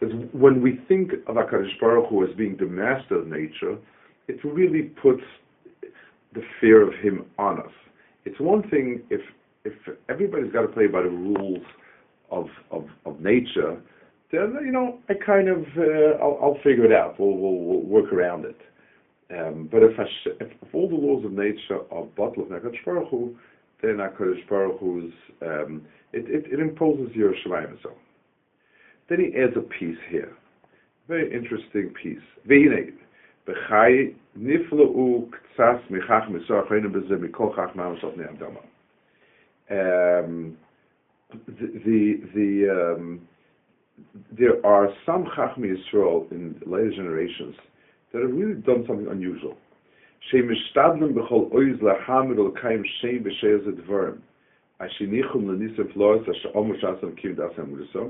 Because 0.00 0.14
when 0.32 0.62
we 0.62 0.80
think 0.88 1.12
of 1.26 1.36
HaKadosh 1.36 1.78
Baruch 1.78 2.08
Hu 2.08 2.26
as 2.26 2.34
being 2.34 2.56
the 2.56 2.66
master 2.66 3.18
of 3.18 3.26
nature, 3.26 3.76
it 4.28 4.42
really 4.44 4.82
puts 4.82 5.22
the 6.32 6.42
fear 6.60 6.82
of 6.82 6.94
him 6.94 7.26
on 7.38 7.60
us. 7.60 7.72
It's 8.24 8.40
one 8.40 8.68
thing 8.70 9.02
if 9.10 9.20
if 9.64 9.74
everybody's 10.08 10.52
got 10.52 10.62
to 10.62 10.68
play 10.68 10.86
by 10.86 11.02
the 11.02 11.08
rules 11.10 11.64
of 12.30 12.46
of, 12.70 12.86
of 13.04 13.20
nature, 13.20 13.80
then 14.32 14.56
you 14.64 14.72
know 14.72 14.98
I 15.08 15.14
kind 15.14 15.48
of 15.48 15.58
uh, 15.76 16.22
I'll, 16.22 16.38
I'll 16.42 16.58
figure 16.64 16.84
it 16.84 16.92
out. 16.92 17.18
We'll, 17.20 17.36
we'll, 17.36 17.56
we'll 17.56 17.80
work 18.02 18.12
around 18.12 18.46
it. 18.46 18.56
Um, 19.36 19.68
but 19.70 19.82
if, 19.82 19.92
sh- 19.96 20.28
if 20.40 20.48
if 20.62 20.74
all 20.74 20.88
the 20.88 20.94
laws 20.94 21.24
of 21.24 21.32
nature 21.32 21.80
are 21.90 22.04
bottled 22.16 22.50
of 22.50 22.62
Hakadosh 22.62 22.84
Baruch 22.84 23.08
Hu, 23.10 23.36
then 23.82 23.96
Hakadosh 23.96 24.48
Baruch 24.48 24.78
Hu's 24.80 25.12
um, 25.42 25.82
it, 26.12 26.24
it 26.28 26.52
it 26.52 26.60
imposes 26.60 27.14
your 27.14 27.34
Shemayim 27.44 27.76
so. 27.82 27.92
Then 29.09 29.19
he 29.19 29.39
adds 29.39 29.53
a 29.55 29.61
piece 29.61 29.97
here, 30.09 30.35
very 31.07 31.31
interesting 31.33 31.93
piece. 32.01 32.25
V'hinei, 32.47 32.93
b'chai 33.47 34.15
nifla'u 34.37 35.29
k'tzas 35.29 35.81
michach 35.89 36.29
misor 36.29 36.67
achreinu 36.67 36.91
b'zeh 36.91 37.19
mikol 37.19 37.55
chach 37.55 37.75
ma'am 37.75 37.97
sot 38.01 38.17
ne'adama. 38.17 38.61
Um, 39.69 40.57
the 41.47 41.67
the, 41.85 42.21
the 42.33 42.93
um, 42.95 43.27
there 44.37 44.65
are 44.65 44.89
some 45.05 45.25
Chachmi 45.25 45.75
Yisrael 45.75 46.29
in 46.31 46.55
later 46.65 46.91
generations 46.91 47.55
that 48.11 48.21
have 48.21 48.31
really 48.31 48.55
done 48.61 48.83
something 48.87 49.07
unusual. 49.07 49.57
שמשתדלים 50.19 51.15
בכל 51.15 51.45
אויז 51.51 51.81
להחמד 51.81 52.39
ולקיים 52.39 52.85
שם 52.85 53.23
בשיר 53.23 53.61
זה 53.65 53.71
דברים. 53.71 54.13
אשר 54.77 55.05
ניחום 55.05 55.51
לניסם 55.51 55.87
פלוס 55.87 56.29
אשר 56.29 56.49
עומר 56.49 56.77
שעשם 56.79 57.15
קים 57.15 57.33
דעשם 57.33 57.65
מורסום. 57.69 58.09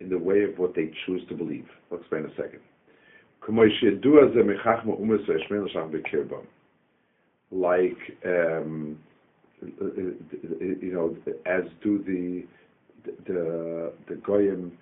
in 0.00 0.08
the 0.08 0.18
way 0.18 0.42
of 0.42 0.58
what 0.58 0.74
they 0.74 0.90
choose 1.06 1.22
to 1.28 1.34
believe. 1.34 1.66
I'll 1.90 1.98
explain 1.98 2.24
in 2.24 2.30
a 2.30 2.34
second. 2.36 2.60
Like, 7.50 7.96
um, 8.24 8.98
you 9.62 10.90
know, 10.92 11.16
as 11.46 11.62
do 11.82 11.98
the 12.04 12.44
the 13.26 13.92
the 14.08 14.14
goyim 14.16 14.72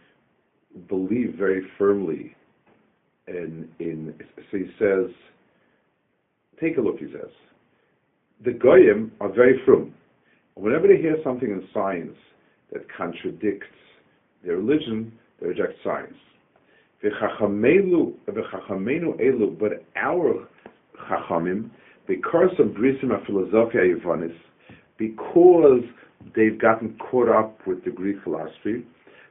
believe 0.89 1.35
very 1.37 1.63
firmly 1.77 2.35
in 3.29 3.69
in. 3.81 4.15
So 4.51 4.59
he 4.59 4.71
says, 4.79 5.11
take 6.61 6.79
a 6.79 6.81
look. 6.81 6.99
He 6.99 7.07
says, 7.07 7.31
the 8.45 8.53
goyim 8.53 9.13
are 9.21 9.33
very 9.33 9.61
firm. 9.67 9.95
Whenever 10.55 10.87
they 10.89 10.97
hear 10.97 11.17
something 11.25 11.49
in 11.49 11.67
science 11.73 12.17
that 12.73 12.87
contradicts 12.97 13.67
their 14.45 14.57
religion, 14.57 15.13
they 15.41 15.49
reject 15.49 15.75
science. 15.85 16.15
But 17.03 17.13
our 19.97 20.49
chachamim, 21.09 21.71
because 22.07 22.51
of 22.59 22.67
brisim 22.69 23.27
philosophia 23.27 23.81
yivanis, 23.81 24.37
because 24.99 25.83
they've 26.37 26.59
gotten 26.61 26.97
caught 26.99 27.29
up 27.29 27.59
with 27.67 27.85
the 27.85 27.91
Greek 27.91 28.17
philosophy, 28.23 28.87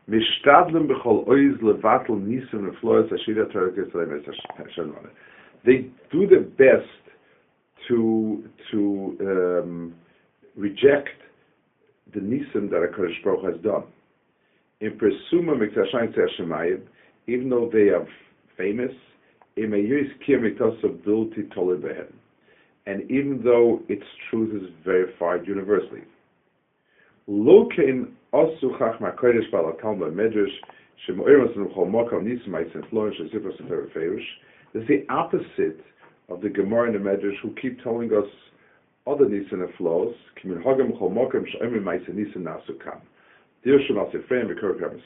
Mishtadlim 0.10 0.88
b'chol 0.90 1.28
oiz 1.28 1.58
levatel 1.62 2.20
nisim 2.20 2.70
ashira 2.84 3.48
They 5.66 5.86
do 6.12 6.28
their 6.28 6.42
best 6.42 6.90
to 7.88 8.44
to 8.72 9.18
um, 9.22 9.94
reject 10.58 11.10
the 12.14 12.20
nisim 12.20 12.70
that 12.72 12.82
HaKadosh 12.92 13.24
Baruch 13.24 13.54
has 13.54 13.62
done. 13.64 13.84
In 14.82 14.98
Presuma 14.98 15.56
Miktashayin 15.56 16.14
Shemayim, 16.40 16.82
even 17.28 17.50
though 17.50 17.70
they 17.72 17.90
are 17.90 18.08
famous, 18.58 18.92
and 19.58 19.76
even 23.12 23.42
though 23.44 23.82
its 23.88 24.04
truth 24.30 24.64
is 24.64 24.70
verified 24.84 25.46
universally. 25.46 26.02
Lokein 27.30 28.12
asu 28.34 28.76
chachma 28.80 29.16
kodesh 29.16 29.52
balatam 29.54 30.00
medrash 30.00 30.48
shemoiros 31.08 31.56
nuchol 31.56 31.88
mokam 31.88 32.24
nismais 32.24 32.74
and 32.74 32.84
florish 32.88 33.20
zifras 33.32 33.60
and 33.60 33.70
ferush. 33.70 34.26
It's 34.74 34.88
the 34.88 35.06
opposite 35.14 35.84
of 36.30 36.42
the 36.42 36.50
Gemara 36.50 36.92
and 36.92 36.96
the 36.96 37.00
Medrash 37.10 37.38
who 37.44 37.54
keep 37.62 37.84
telling 37.84 38.12
us 38.14 38.28
other 39.06 39.30
nisan 39.30 39.62
and 39.62 39.74
flows. 39.76 40.16
Kimin 40.42 40.64
hagam 40.64 40.92
chol 41.00 41.12
mokam 41.12 41.46
she'emri 41.46 41.84
mais 41.84 42.02
nisan 42.08 42.44
nasukam. 42.46 43.02
Kram 43.66 45.02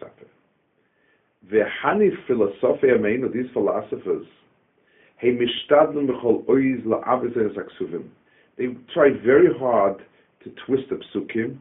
philosophia 2.28 2.98
meinu, 2.98 3.32
these 3.34 3.50
philosophers. 3.54 4.26
They 5.22 5.38
tried 8.94 9.22
very 9.24 9.58
hard 9.58 10.02
to 10.44 10.50
twist 10.66 10.84
the 10.90 11.00
psukim, 11.14 11.58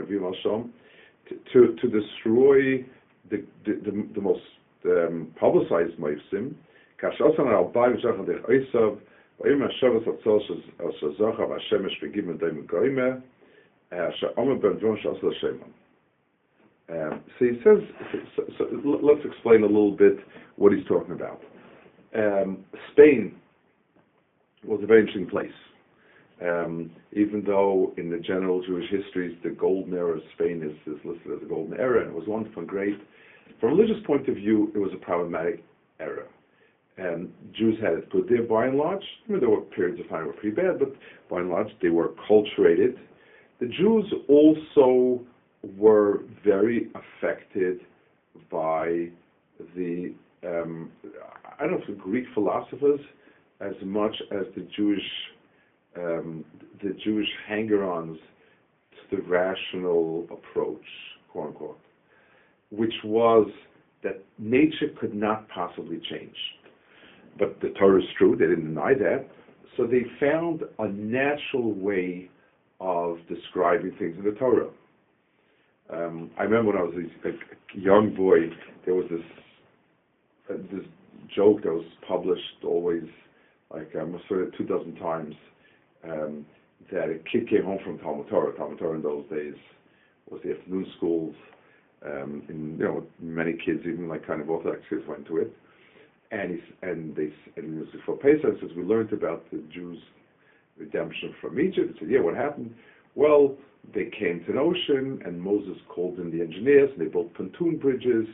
Avim 0.00 0.70
to, 1.52 1.76
to 1.80 1.88
destroy 1.88 2.84
the, 3.30 3.44
the, 3.64 3.80
the, 3.84 4.08
the 4.14 4.20
most 4.20 4.40
um, 4.86 5.32
publicized 5.38 5.96
moisim, 5.98 6.54
kashosan 7.00 7.52
al-bai 7.52 7.90
v'shachan 7.90 8.26
dech 8.26 8.42
oisav, 8.50 8.98
shazachav 9.50 11.48
ha-shemesh 11.48 12.00
v'gim 12.02 12.26
v'daim 12.36 12.66
v'goyme, 12.66 13.22
ha-sha'omer 13.92 14.56
ben 14.60 14.78
v'on 14.80 14.96
sh'asla. 15.02 15.58
Um, 16.90 17.20
so 17.38 17.44
he 17.44 17.60
says, 17.64 17.78
so, 18.36 18.42
so, 18.58 18.64
let's 19.02 19.24
explain 19.24 19.62
a 19.62 19.66
little 19.66 19.96
bit 19.96 20.18
what 20.56 20.72
he's 20.72 20.84
talking 20.86 21.12
about. 21.12 21.40
Um, 22.14 22.64
Spain 22.92 23.34
was 24.64 24.80
a 24.82 24.86
very 24.86 25.00
interesting 25.00 25.28
place. 25.28 25.52
Um, 26.42 26.90
even 27.12 27.44
though 27.46 27.92
in 27.96 28.10
the 28.10 28.18
general 28.18 28.62
Jewish 28.66 28.90
histories 28.90 29.38
the 29.44 29.50
golden 29.50 29.94
era 29.94 30.16
of 30.16 30.22
Spain 30.34 30.62
is, 30.62 30.92
is 30.92 30.98
listed 31.04 31.32
as 31.36 31.42
a 31.42 31.48
golden 31.48 31.78
era 31.78 32.00
and 32.00 32.10
it 32.10 32.14
was 32.14 32.26
wonderful 32.26 32.60
and 32.60 32.68
great, 32.68 32.98
from 33.60 33.70
a 33.70 33.74
religious 33.74 34.04
point 34.04 34.28
of 34.28 34.34
view, 34.34 34.72
it 34.74 34.78
was 34.78 34.90
a 34.92 34.96
problematic 35.04 35.62
era. 36.00 36.24
And 36.98 37.32
Jews 37.54 37.78
had 37.82 37.94
it 37.94 38.10
good 38.10 38.28
there 38.28 38.42
by 38.42 38.66
and 38.66 38.76
large. 38.76 39.02
I 39.26 39.32
mean, 39.32 39.40
there 39.40 39.48
were 39.48 39.62
periods 39.62 40.00
of 40.00 40.08
time 40.08 40.26
were 40.26 40.34
pretty 40.34 40.54
bad, 40.54 40.78
but 40.78 40.92
by 41.30 41.40
and 41.40 41.48
large, 41.48 41.68
they 41.80 41.88
were 41.88 42.10
culturated. 42.28 42.98
The 43.60 43.66
Jews 43.66 44.12
also 44.28 45.22
were 45.76 46.22
very 46.44 46.90
affected 46.94 47.80
by 48.50 49.08
the 49.76 50.14
um, 50.44 50.90
I 51.58 51.62
don't 51.62 51.72
know 51.72 51.78
if 51.78 51.86
the 51.86 51.92
Greek 51.92 52.24
philosophers 52.34 53.00
as 53.60 53.74
much 53.84 54.14
as 54.32 54.46
the 54.56 54.66
Jewish 54.76 55.04
um, 55.96 56.44
the 56.82 56.96
Jewish 57.04 57.28
hanger-ons 57.46 58.18
to 59.10 59.16
the 59.16 59.22
rational 59.22 60.26
approach, 60.30 60.84
quote 61.30 61.48
unquote, 61.48 61.78
which 62.70 62.94
was 63.04 63.48
that 64.02 64.24
nature 64.38 64.88
could 64.98 65.14
not 65.14 65.48
possibly 65.48 66.00
change. 66.10 66.36
But 67.38 67.60
the 67.60 67.70
Torah 67.70 68.02
is 68.02 68.08
true; 68.18 68.36
they 68.36 68.46
didn't 68.46 68.74
deny 68.74 68.94
that. 68.94 69.26
So 69.76 69.86
they 69.86 70.04
found 70.20 70.62
a 70.78 70.88
natural 70.88 71.72
way 71.72 72.28
of 72.80 73.18
describing 73.28 73.92
things 73.98 74.16
in 74.18 74.24
the 74.24 74.32
Torah. 74.32 74.68
Um, 75.90 76.30
I 76.38 76.42
remember 76.44 76.72
when 76.72 76.80
I 76.80 76.84
was 76.84 76.94
a, 77.24 77.78
young 77.78 78.14
boy, 78.14 78.50
there 78.84 78.94
was 78.94 79.06
this 79.10 79.20
uh, 80.50 80.58
this 80.72 80.84
joke 81.34 81.62
that 81.62 81.72
was 81.72 81.84
published 82.06 82.64
always, 82.64 83.04
like 83.72 83.94
I 83.98 84.04
must 84.04 84.24
say 84.24 84.36
two 84.56 84.64
dozen 84.64 84.96
times, 84.96 85.34
um, 86.04 86.44
that 86.90 87.08
a 87.08 87.18
kid 87.30 87.48
came 87.48 87.64
home 87.64 87.78
from 87.84 87.98
Talmud 87.98 88.28
Torah. 88.28 88.54
Talmud 88.56 88.78
Torah 88.78 88.96
in 88.96 89.02
those 89.02 89.24
days 89.30 89.54
was 90.28 90.40
the 90.44 90.52
afternoon 90.52 90.86
schools, 90.96 91.34
um, 92.04 92.42
and 92.48 92.78
you 92.78 92.84
know 92.84 93.04
many 93.20 93.52
kids, 93.52 93.80
even 93.80 94.08
like 94.08 94.26
kind 94.26 94.40
of 94.40 94.50
Orthodox 94.50 94.80
kids, 94.90 95.02
went 95.08 95.26
to 95.26 95.38
it. 95.38 95.56
And 96.32 96.60
and 96.82 97.14
they 97.14 97.28
and 97.56 97.78
it 97.78 97.80
was 97.80 97.88
before 97.92 98.16
Pesach, 98.16 98.60
says 98.60 98.70
we 98.76 98.82
learned 98.82 99.12
about 99.12 99.48
the 99.50 99.62
Jews' 99.72 100.02
redemption 100.78 101.34
from 101.40 101.60
Egypt. 101.60 101.92
He 101.94 101.98
said, 102.00 102.10
yeah, 102.10 102.20
what 102.20 102.34
happened? 102.34 102.74
Well, 103.14 103.54
they 103.94 104.10
came 104.18 104.42
to 104.46 104.52
an 104.52 104.58
ocean, 104.58 105.20
and 105.24 105.40
Moses 105.40 105.76
called 105.88 106.18
in 106.18 106.30
the 106.30 106.40
engineers, 106.40 106.90
and 106.92 107.00
they 107.00 107.10
built 107.10 107.34
pontoon 107.34 107.76
bridges, 107.76 108.26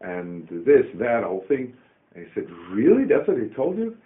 and 0.00 0.46
this, 0.66 0.84
that, 0.98 1.22
whole 1.24 1.44
thing. 1.48 1.72
And 2.14 2.26
he 2.26 2.30
said, 2.34 2.44
really? 2.70 3.04
That's 3.04 3.26
what 3.26 3.38
they 3.38 3.54
told 3.54 3.78
you? 3.78 3.96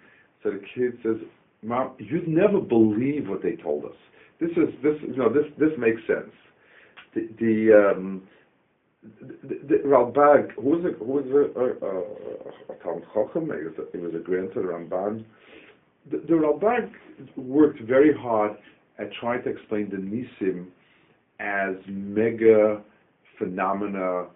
So 0.41 0.51
the 0.51 0.61
kid 0.75 0.97
says, 1.03 1.17
Mom, 1.61 1.93
you'd 1.97 2.27
never 2.27 2.59
believe 2.59 3.27
what 3.27 3.41
they 3.41 3.55
told 3.55 3.85
us. 3.85 3.95
This 4.39 4.51
is 4.51 4.73
this 4.81 4.95
you 5.01 5.15
know 5.15 5.31
this 5.31 5.45
this 5.57 5.69
makes 5.77 6.01
sense. 6.05 6.33
The, 7.15 7.29
the 7.39 7.91
um, 7.95 8.23
Ralbag, 9.85 10.51
who 10.53 10.69
was 10.69 10.85
a 10.85 11.03
who 11.03 11.11
was 11.11 11.25
a, 11.27 11.59
a, 11.59 11.65
a, 11.89 12.73
a 12.73 12.83
Talmud 12.83 13.03
Chacham, 13.13 13.45
he 13.45 13.65
was 13.65 13.73
a, 13.77 13.97
he 13.97 14.03
was 14.03 14.15
a 14.15 14.19
grandson 14.19 14.63
Ramban. 14.63 15.25
The, 16.11 16.17
the 16.17 16.33
Ralbag 16.33 16.89
worked 17.35 17.81
very 17.81 18.13
hard 18.15 18.57
at 18.99 19.11
trying 19.19 19.43
to 19.43 19.49
explain 19.49 19.89
the 19.89 19.97
Nisim 19.97 20.67
as 21.39 21.75
mega 21.87 22.81
phenomena 23.37 24.27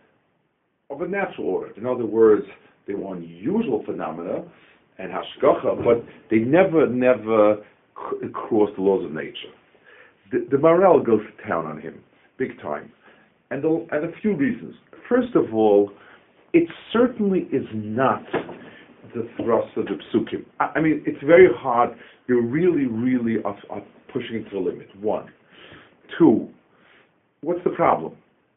of 0.89 1.01
a 1.01 1.07
natural 1.07 1.47
order. 1.47 1.71
In 1.77 1.85
other 1.85 2.05
words, 2.05 2.45
they 2.87 2.93
were 2.93 3.15
unusual 3.15 3.83
phenomena 3.85 4.43
and 4.97 5.11
hashgacha, 5.11 5.83
but 5.83 6.03
they 6.29 6.37
never, 6.37 6.87
never 6.87 7.57
crossed 8.33 8.75
the 8.75 8.81
laws 8.81 9.05
of 9.05 9.11
nature. 9.11 9.51
The, 10.31 10.47
the 10.49 10.57
Maharal 10.57 11.05
goes 11.05 11.21
to 11.21 11.47
town 11.47 11.65
on 11.65 11.79
him, 11.79 12.01
big 12.37 12.59
time, 12.61 12.91
and, 13.51 13.63
a 13.63 14.11
few 14.21 14.35
reasons. 14.35 14.75
First 15.07 15.35
of 15.35 15.53
all, 15.53 15.91
it 16.53 16.67
certainly 16.91 17.47
is 17.51 17.65
not 17.73 18.23
the 19.13 19.27
thrust 19.37 19.75
of 19.77 19.85
the 19.85 19.97
psukim. 20.13 20.45
I, 20.59 20.79
mean, 20.79 21.03
it's 21.05 21.23
very 21.25 21.49
hard. 21.55 21.91
You're 22.27 22.45
really, 22.45 22.85
really 22.85 23.41
are, 23.43 23.57
are 23.69 23.83
pushing 24.11 24.37
it 24.37 24.43
to 24.49 24.55
the 24.55 24.59
limit. 24.59 24.87
One. 24.99 25.31
Two, 26.17 26.49
what's 27.41 27.63
the 27.63 27.71
problem? 27.71 28.13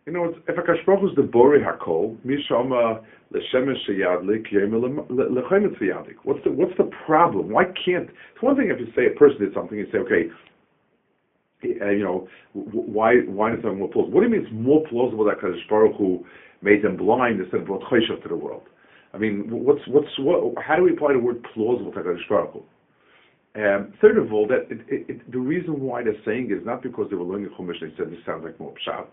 You 0.06 0.12
know, 0.14 0.34
if 0.48 0.58
a 0.58 0.62
kashproch 0.62 1.08
is 1.08 1.14
the 1.14 1.22
bori 1.22 1.60
hakol, 1.60 2.16
mishama 2.24 3.02
l'shemesh 3.30 3.76
sheyadlik 3.88 4.52
lechemetz. 4.52 6.14
What's 6.24 6.40
the 6.44 6.50
what's 6.50 6.76
the 6.78 6.90
problem? 7.06 7.50
Why 7.50 7.64
can't? 7.84 8.08
It's 8.08 8.42
one 8.42 8.56
thing 8.56 8.70
if 8.70 8.80
you 8.80 8.86
say 8.96 9.06
a 9.14 9.18
person 9.18 9.40
did 9.40 9.54
something, 9.54 9.76
you 9.76 9.86
say, 9.92 9.98
okay, 9.98 10.30
you 11.62 12.04
know, 12.04 12.28
why 12.52 13.16
why 13.26 13.54
is 13.54 13.62
that 13.62 13.72
more 13.72 13.88
plausible? 13.88 14.14
What 14.14 14.20
do 14.22 14.26
you 14.26 14.32
mean 14.32 14.42
it's 14.44 14.52
more 14.52 14.84
plausible 14.88 15.24
that 15.24 15.40
Kadosh 15.40 15.68
Baruch 15.68 15.96
Hu 15.96 16.24
made 16.62 16.82
them 16.82 16.96
blind 16.96 17.40
instead 17.40 17.60
of 17.60 17.66
brought 17.66 17.82
chayshah 17.84 18.22
to 18.22 18.28
the 18.28 18.36
world? 18.36 18.62
I 19.12 19.18
mean, 19.18 19.46
what's 19.50 19.80
what's 19.88 20.08
what? 20.18 20.62
How 20.62 20.76
do 20.76 20.82
we 20.82 20.92
apply 20.92 21.14
the 21.14 21.18
word 21.18 21.44
plausible 21.54 21.92
to 21.92 22.00
Kadosh 22.00 22.28
Baruch 22.28 22.52
Hu? 22.52 22.62
Um, 23.56 23.92
third 24.00 24.16
of 24.16 24.32
all, 24.32 24.46
that 24.46 24.70
it, 24.70 24.80
it, 24.88 25.10
it, 25.10 25.32
the 25.32 25.38
reason 25.38 25.80
why 25.80 26.04
they're 26.04 26.14
saying 26.24 26.52
is 26.52 26.64
not 26.64 26.82
because 26.82 27.08
they 27.10 27.16
were 27.16 27.24
learning 27.24 27.50
Chumash 27.58 27.82
and 27.82 27.90
they 27.92 27.96
said 27.96 28.10
this 28.12 28.20
sounds 28.24 28.44
like 28.44 28.58
more 28.60 28.74
pshat. 28.86 29.06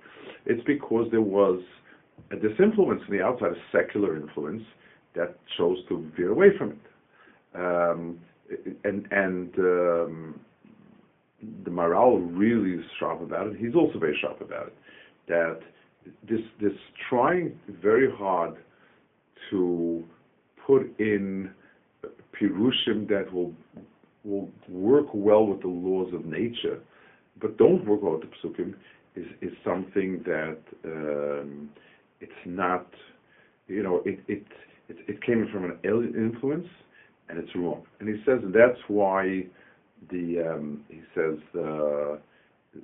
It's 0.45 0.63
because 0.67 1.07
there 1.09 1.21
was 1.21 1.59
a 2.31 2.35
disinfluence 2.35 3.03
from 3.05 3.17
the 3.17 3.23
outside, 3.23 3.53
a 3.53 3.55
secular 3.71 4.15
influence 4.15 4.61
that 5.15 5.37
chose 5.57 5.77
to 5.89 6.07
veer 6.15 6.31
away 6.31 6.49
from 6.55 6.71
it. 6.71 6.79
Um, 7.55 8.19
and 8.83 9.07
and 9.11 9.57
um, 9.57 10.39
the 11.63 11.69
Maharal 11.69 12.27
really 12.35 12.71
is 12.71 12.85
sharp 12.99 13.21
about 13.21 13.47
it. 13.47 13.57
He's 13.57 13.75
also 13.75 13.99
very 13.99 14.17
sharp 14.21 14.41
about 14.41 14.67
it. 14.67 14.77
That 15.27 15.59
this 16.27 16.41
this 16.61 16.73
trying 17.09 17.59
very 17.81 18.09
hard 18.11 18.55
to 19.51 20.03
put 20.65 20.83
in 20.99 21.51
pirushim 22.39 23.07
that 23.09 23.31
will 23.31 23.53
will 24.23 24.49
work 24.69 25.07
well 25.13 25.45
with 25.45 25.61
the 25.61 25.67
laws 25.67 26.13
of 26.13 26.25
nature, 26.25 26.79
but 27.39 27.57
don't 27.57 27.85
work 27.85 28.01
well 28.01 28.19
with 28.19 28.23
the 28.23 28.47
psukim, 28.47 28.73
is, 29.15 29.25
is 29.41 29.53
something 29.63 30.21
that 30.25 30.57
um, 30.85 31.69
it's 32.19 32.31
not, 32.45 32.87
you 33.67 33.83
know, 33.83 34.01
it, 34.05 34.19
it, 34.27 34.43
it, 34.89 34.97
it 35.07 35.23
came 35.23 35.47
from 35.51 35.65
an 35.65 35.77
alien 35.85 36.13
influence, 36.15 36.67
and 37.29 37.39
it's 37.39 37.49
wrong. 37.55 37.83
And 37.99 38.09
he 38.09 38.21
says 38.25 38.39
that's 38.53 38.79
why 38.87 39.45
the 40.09 40.53
um, 40.53 40.81
he 40.89 41.01
says 41.15 41.37
the 41.53 42.19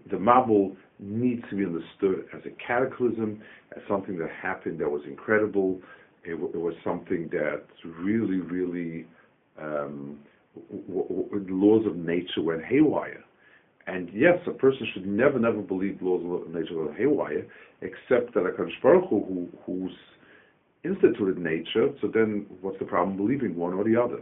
the 0.10 0.17
Mabul 0.17 0.76
needs 0.99 1.43
to 1.49 1.56
be 1.56 1.65
understood 1.65 2.26
as 2.34 2.41
a 2.45 2.49
cataclysm, 2.65 3.41
as 3.76 3.82
something 3.88 4.17
that 4.17 4.30
happened 4.32 4.80
that 4.80 4.89
was 4.89 5.02
incredible. 5.08 5.80
It, 6.23 6.32
w- 6.32 6.52
it 6.54 6.58
was 6.58 6.73
something 6.84 7.30
that 7.32 7.63
really, 7.84 8.38
really, 8.38 9.06
um, 9.62 10.19
w- 10.88 11.08
w- 11.08 11.45
laws 11.49 11.86
of 11.86 11.95
nature 11.97 12.41
went 12.41 12.63
haywire. 12.63 13.23
And 13.88 14.10
yes, 14.13 14.38
a 14.47 14.52
person 14.52 14.88
should 14.93 15.06
never, 15.06 15.38
never 15.38 15.62
believe 15.62 16.02
laws 16.02 16.45
of 16.47 16.54
nature 16.54 16.82
went 16.82 16.97
haywire, 16.97 17.45
except 17.82 18.34
that 18.34 18.45
a 18.45 18.52
Baruch 18.82 19.10
Hu, 19.10 19.19
who, 19.26 19.49
who's 19.65 19.91
instituted 20.86 21.38
nature, 21.38 21.89
so 22.02 22.08
then 22.13 22.45
what's 22.62 22.80
the 22.80 22.86
problem 22.86 23.17
believing 23.17 23.56
one 23.56 23.73
or 23.73 23.84
the 23.84 24.02
other? 24.02 24.19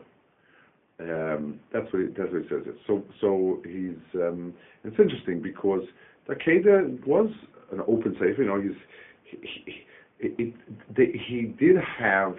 Um, 1.01 1.59
that's 1.73 1.91
what 1.91 2.01
he, 2.03 2.07
that's 2.09 2.31
what 2.31 2.43
he 2.43 2.49
says. 2.49 2.61
It. 2.67 2.75
So 2.85 3.03
so 3.19 3.61
he's 3.63 3.97
um, 4.15 4.53
it's 4.83 4.99
interesting 4.99 5.41
because 5.41 5.81
the 6.27 6.35
Akeda 6.35 7.05
was 7.07 7.31
an 7.71 7.81
open 7.87 8.15
safe. 8.19 8.37
You 8.37 8.45
know, 8.45 8.61
he's 8.61 8.77
he, 9.23 9.83
he, 10.19 10.53
it, 10.97 11.21
he 11.27 11.55
did 11.59 11.77
have 11.77 12.35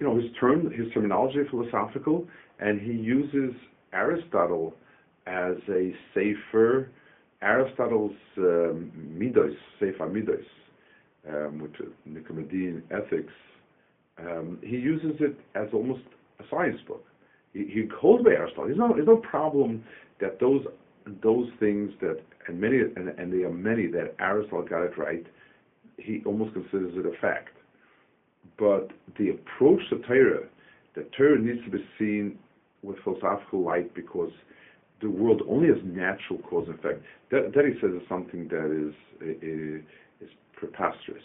you 0.00 0.06
know 0.06 0.16
his 0.16 0.30
term 0.40 0.70
his 0.72 0.92
terminology 0.92 1.38
philosophical, 1.50 2.26
and 2.58 2.80
he 2.80 2.92
uses 2.92 3.54
Aristotle 3.92 4.74
as 5.26 5.54
a 5.68 5.94
safer 6.14 6.90
Aristotle's 7.42 8.12
um, 8.38 8.90
midos, 9.16 9.54
sefer 9.78 10.08
midos, 10.08 10.44
um, 11.28 11.60
which 11.60 11.78
is 11.80 11.92
Nicomachean 12.06 12.82
ethics. 12.90 13.32
Um, 14.18 14.58
he 14.62 14.76
uses 14.76 15.12
it 15.20 15.36
as 15.54 15.68
almost 15.72 16.02
a 16.40 16.44
science 16.50 16.80
book 16.86 17.04
he, 17.52 17.86
calls 18.00 18.22
by 18.24 18.30
Aristotle. 18.32 18.66
There's 18.66 18.78
no, 18.78 18.88
no 18.88 19.16
problem 19.16 19.84
that 20.20 20.40
those 20.40 20.64
those 21.22 21.48
things 21.58 21.90
that 22.00 22.20
and 22.48 22.60
many 22.60 22.78
and, 22.78 23.08
and 23.08 23.32
there 23.32 23.46
are 23.46 23.52
many 23.52 23.86
that 23.88 24.14
Aristotle 24.18 24.62
got 24.62 24.82
it 24.82 24.96
right. 24.96 25.26
He 25.98 26.22
almost 26.24 26.54
considers 26.54 26.94
it 26.96 27.06
a 27.06 27.20
fact. 27.20 27.50
But 28.58 28.90
the 29.18 29.30
approach 29.30 29.80
to 29.90 29.98
Torah, 30.00 30.46
the 30.94 31.06
Torah 31.16 31.38
needs 31.38 31.64
to 31.64 31.70
be 31.70 31.84
seen 31.98 32.38
with 32.82 32.96
philosophical 33.04 33.62
light 33.62 33.94
because 33.94 34.30
the 35.00 35.10
world 35.10 35.42
only 35.48 35.68
has 35.68 35.78
natural 35.84 36.38
cause 36.48 36.66
and 36.68 36.78
effect. 36.78 37.02
That, 37.30 37.52
that 37.54 37.64
he 37.64 37.72
says 37.80 37.90
is 37.94 38.08
something 38.08 38.48
that 38.48 38.70
is 38.70 38.94
is, 39.42 39.82
is 40.20 40.30
preposterous. 40.56 41.22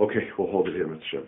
Okay, 0.00 0.28
we'll 0.38 0.50
hold 0.50 0.68
it 0.68 0.74
here, 0.74 0.86
Mr. 0.86 1.00
Shem. 1.10 1.26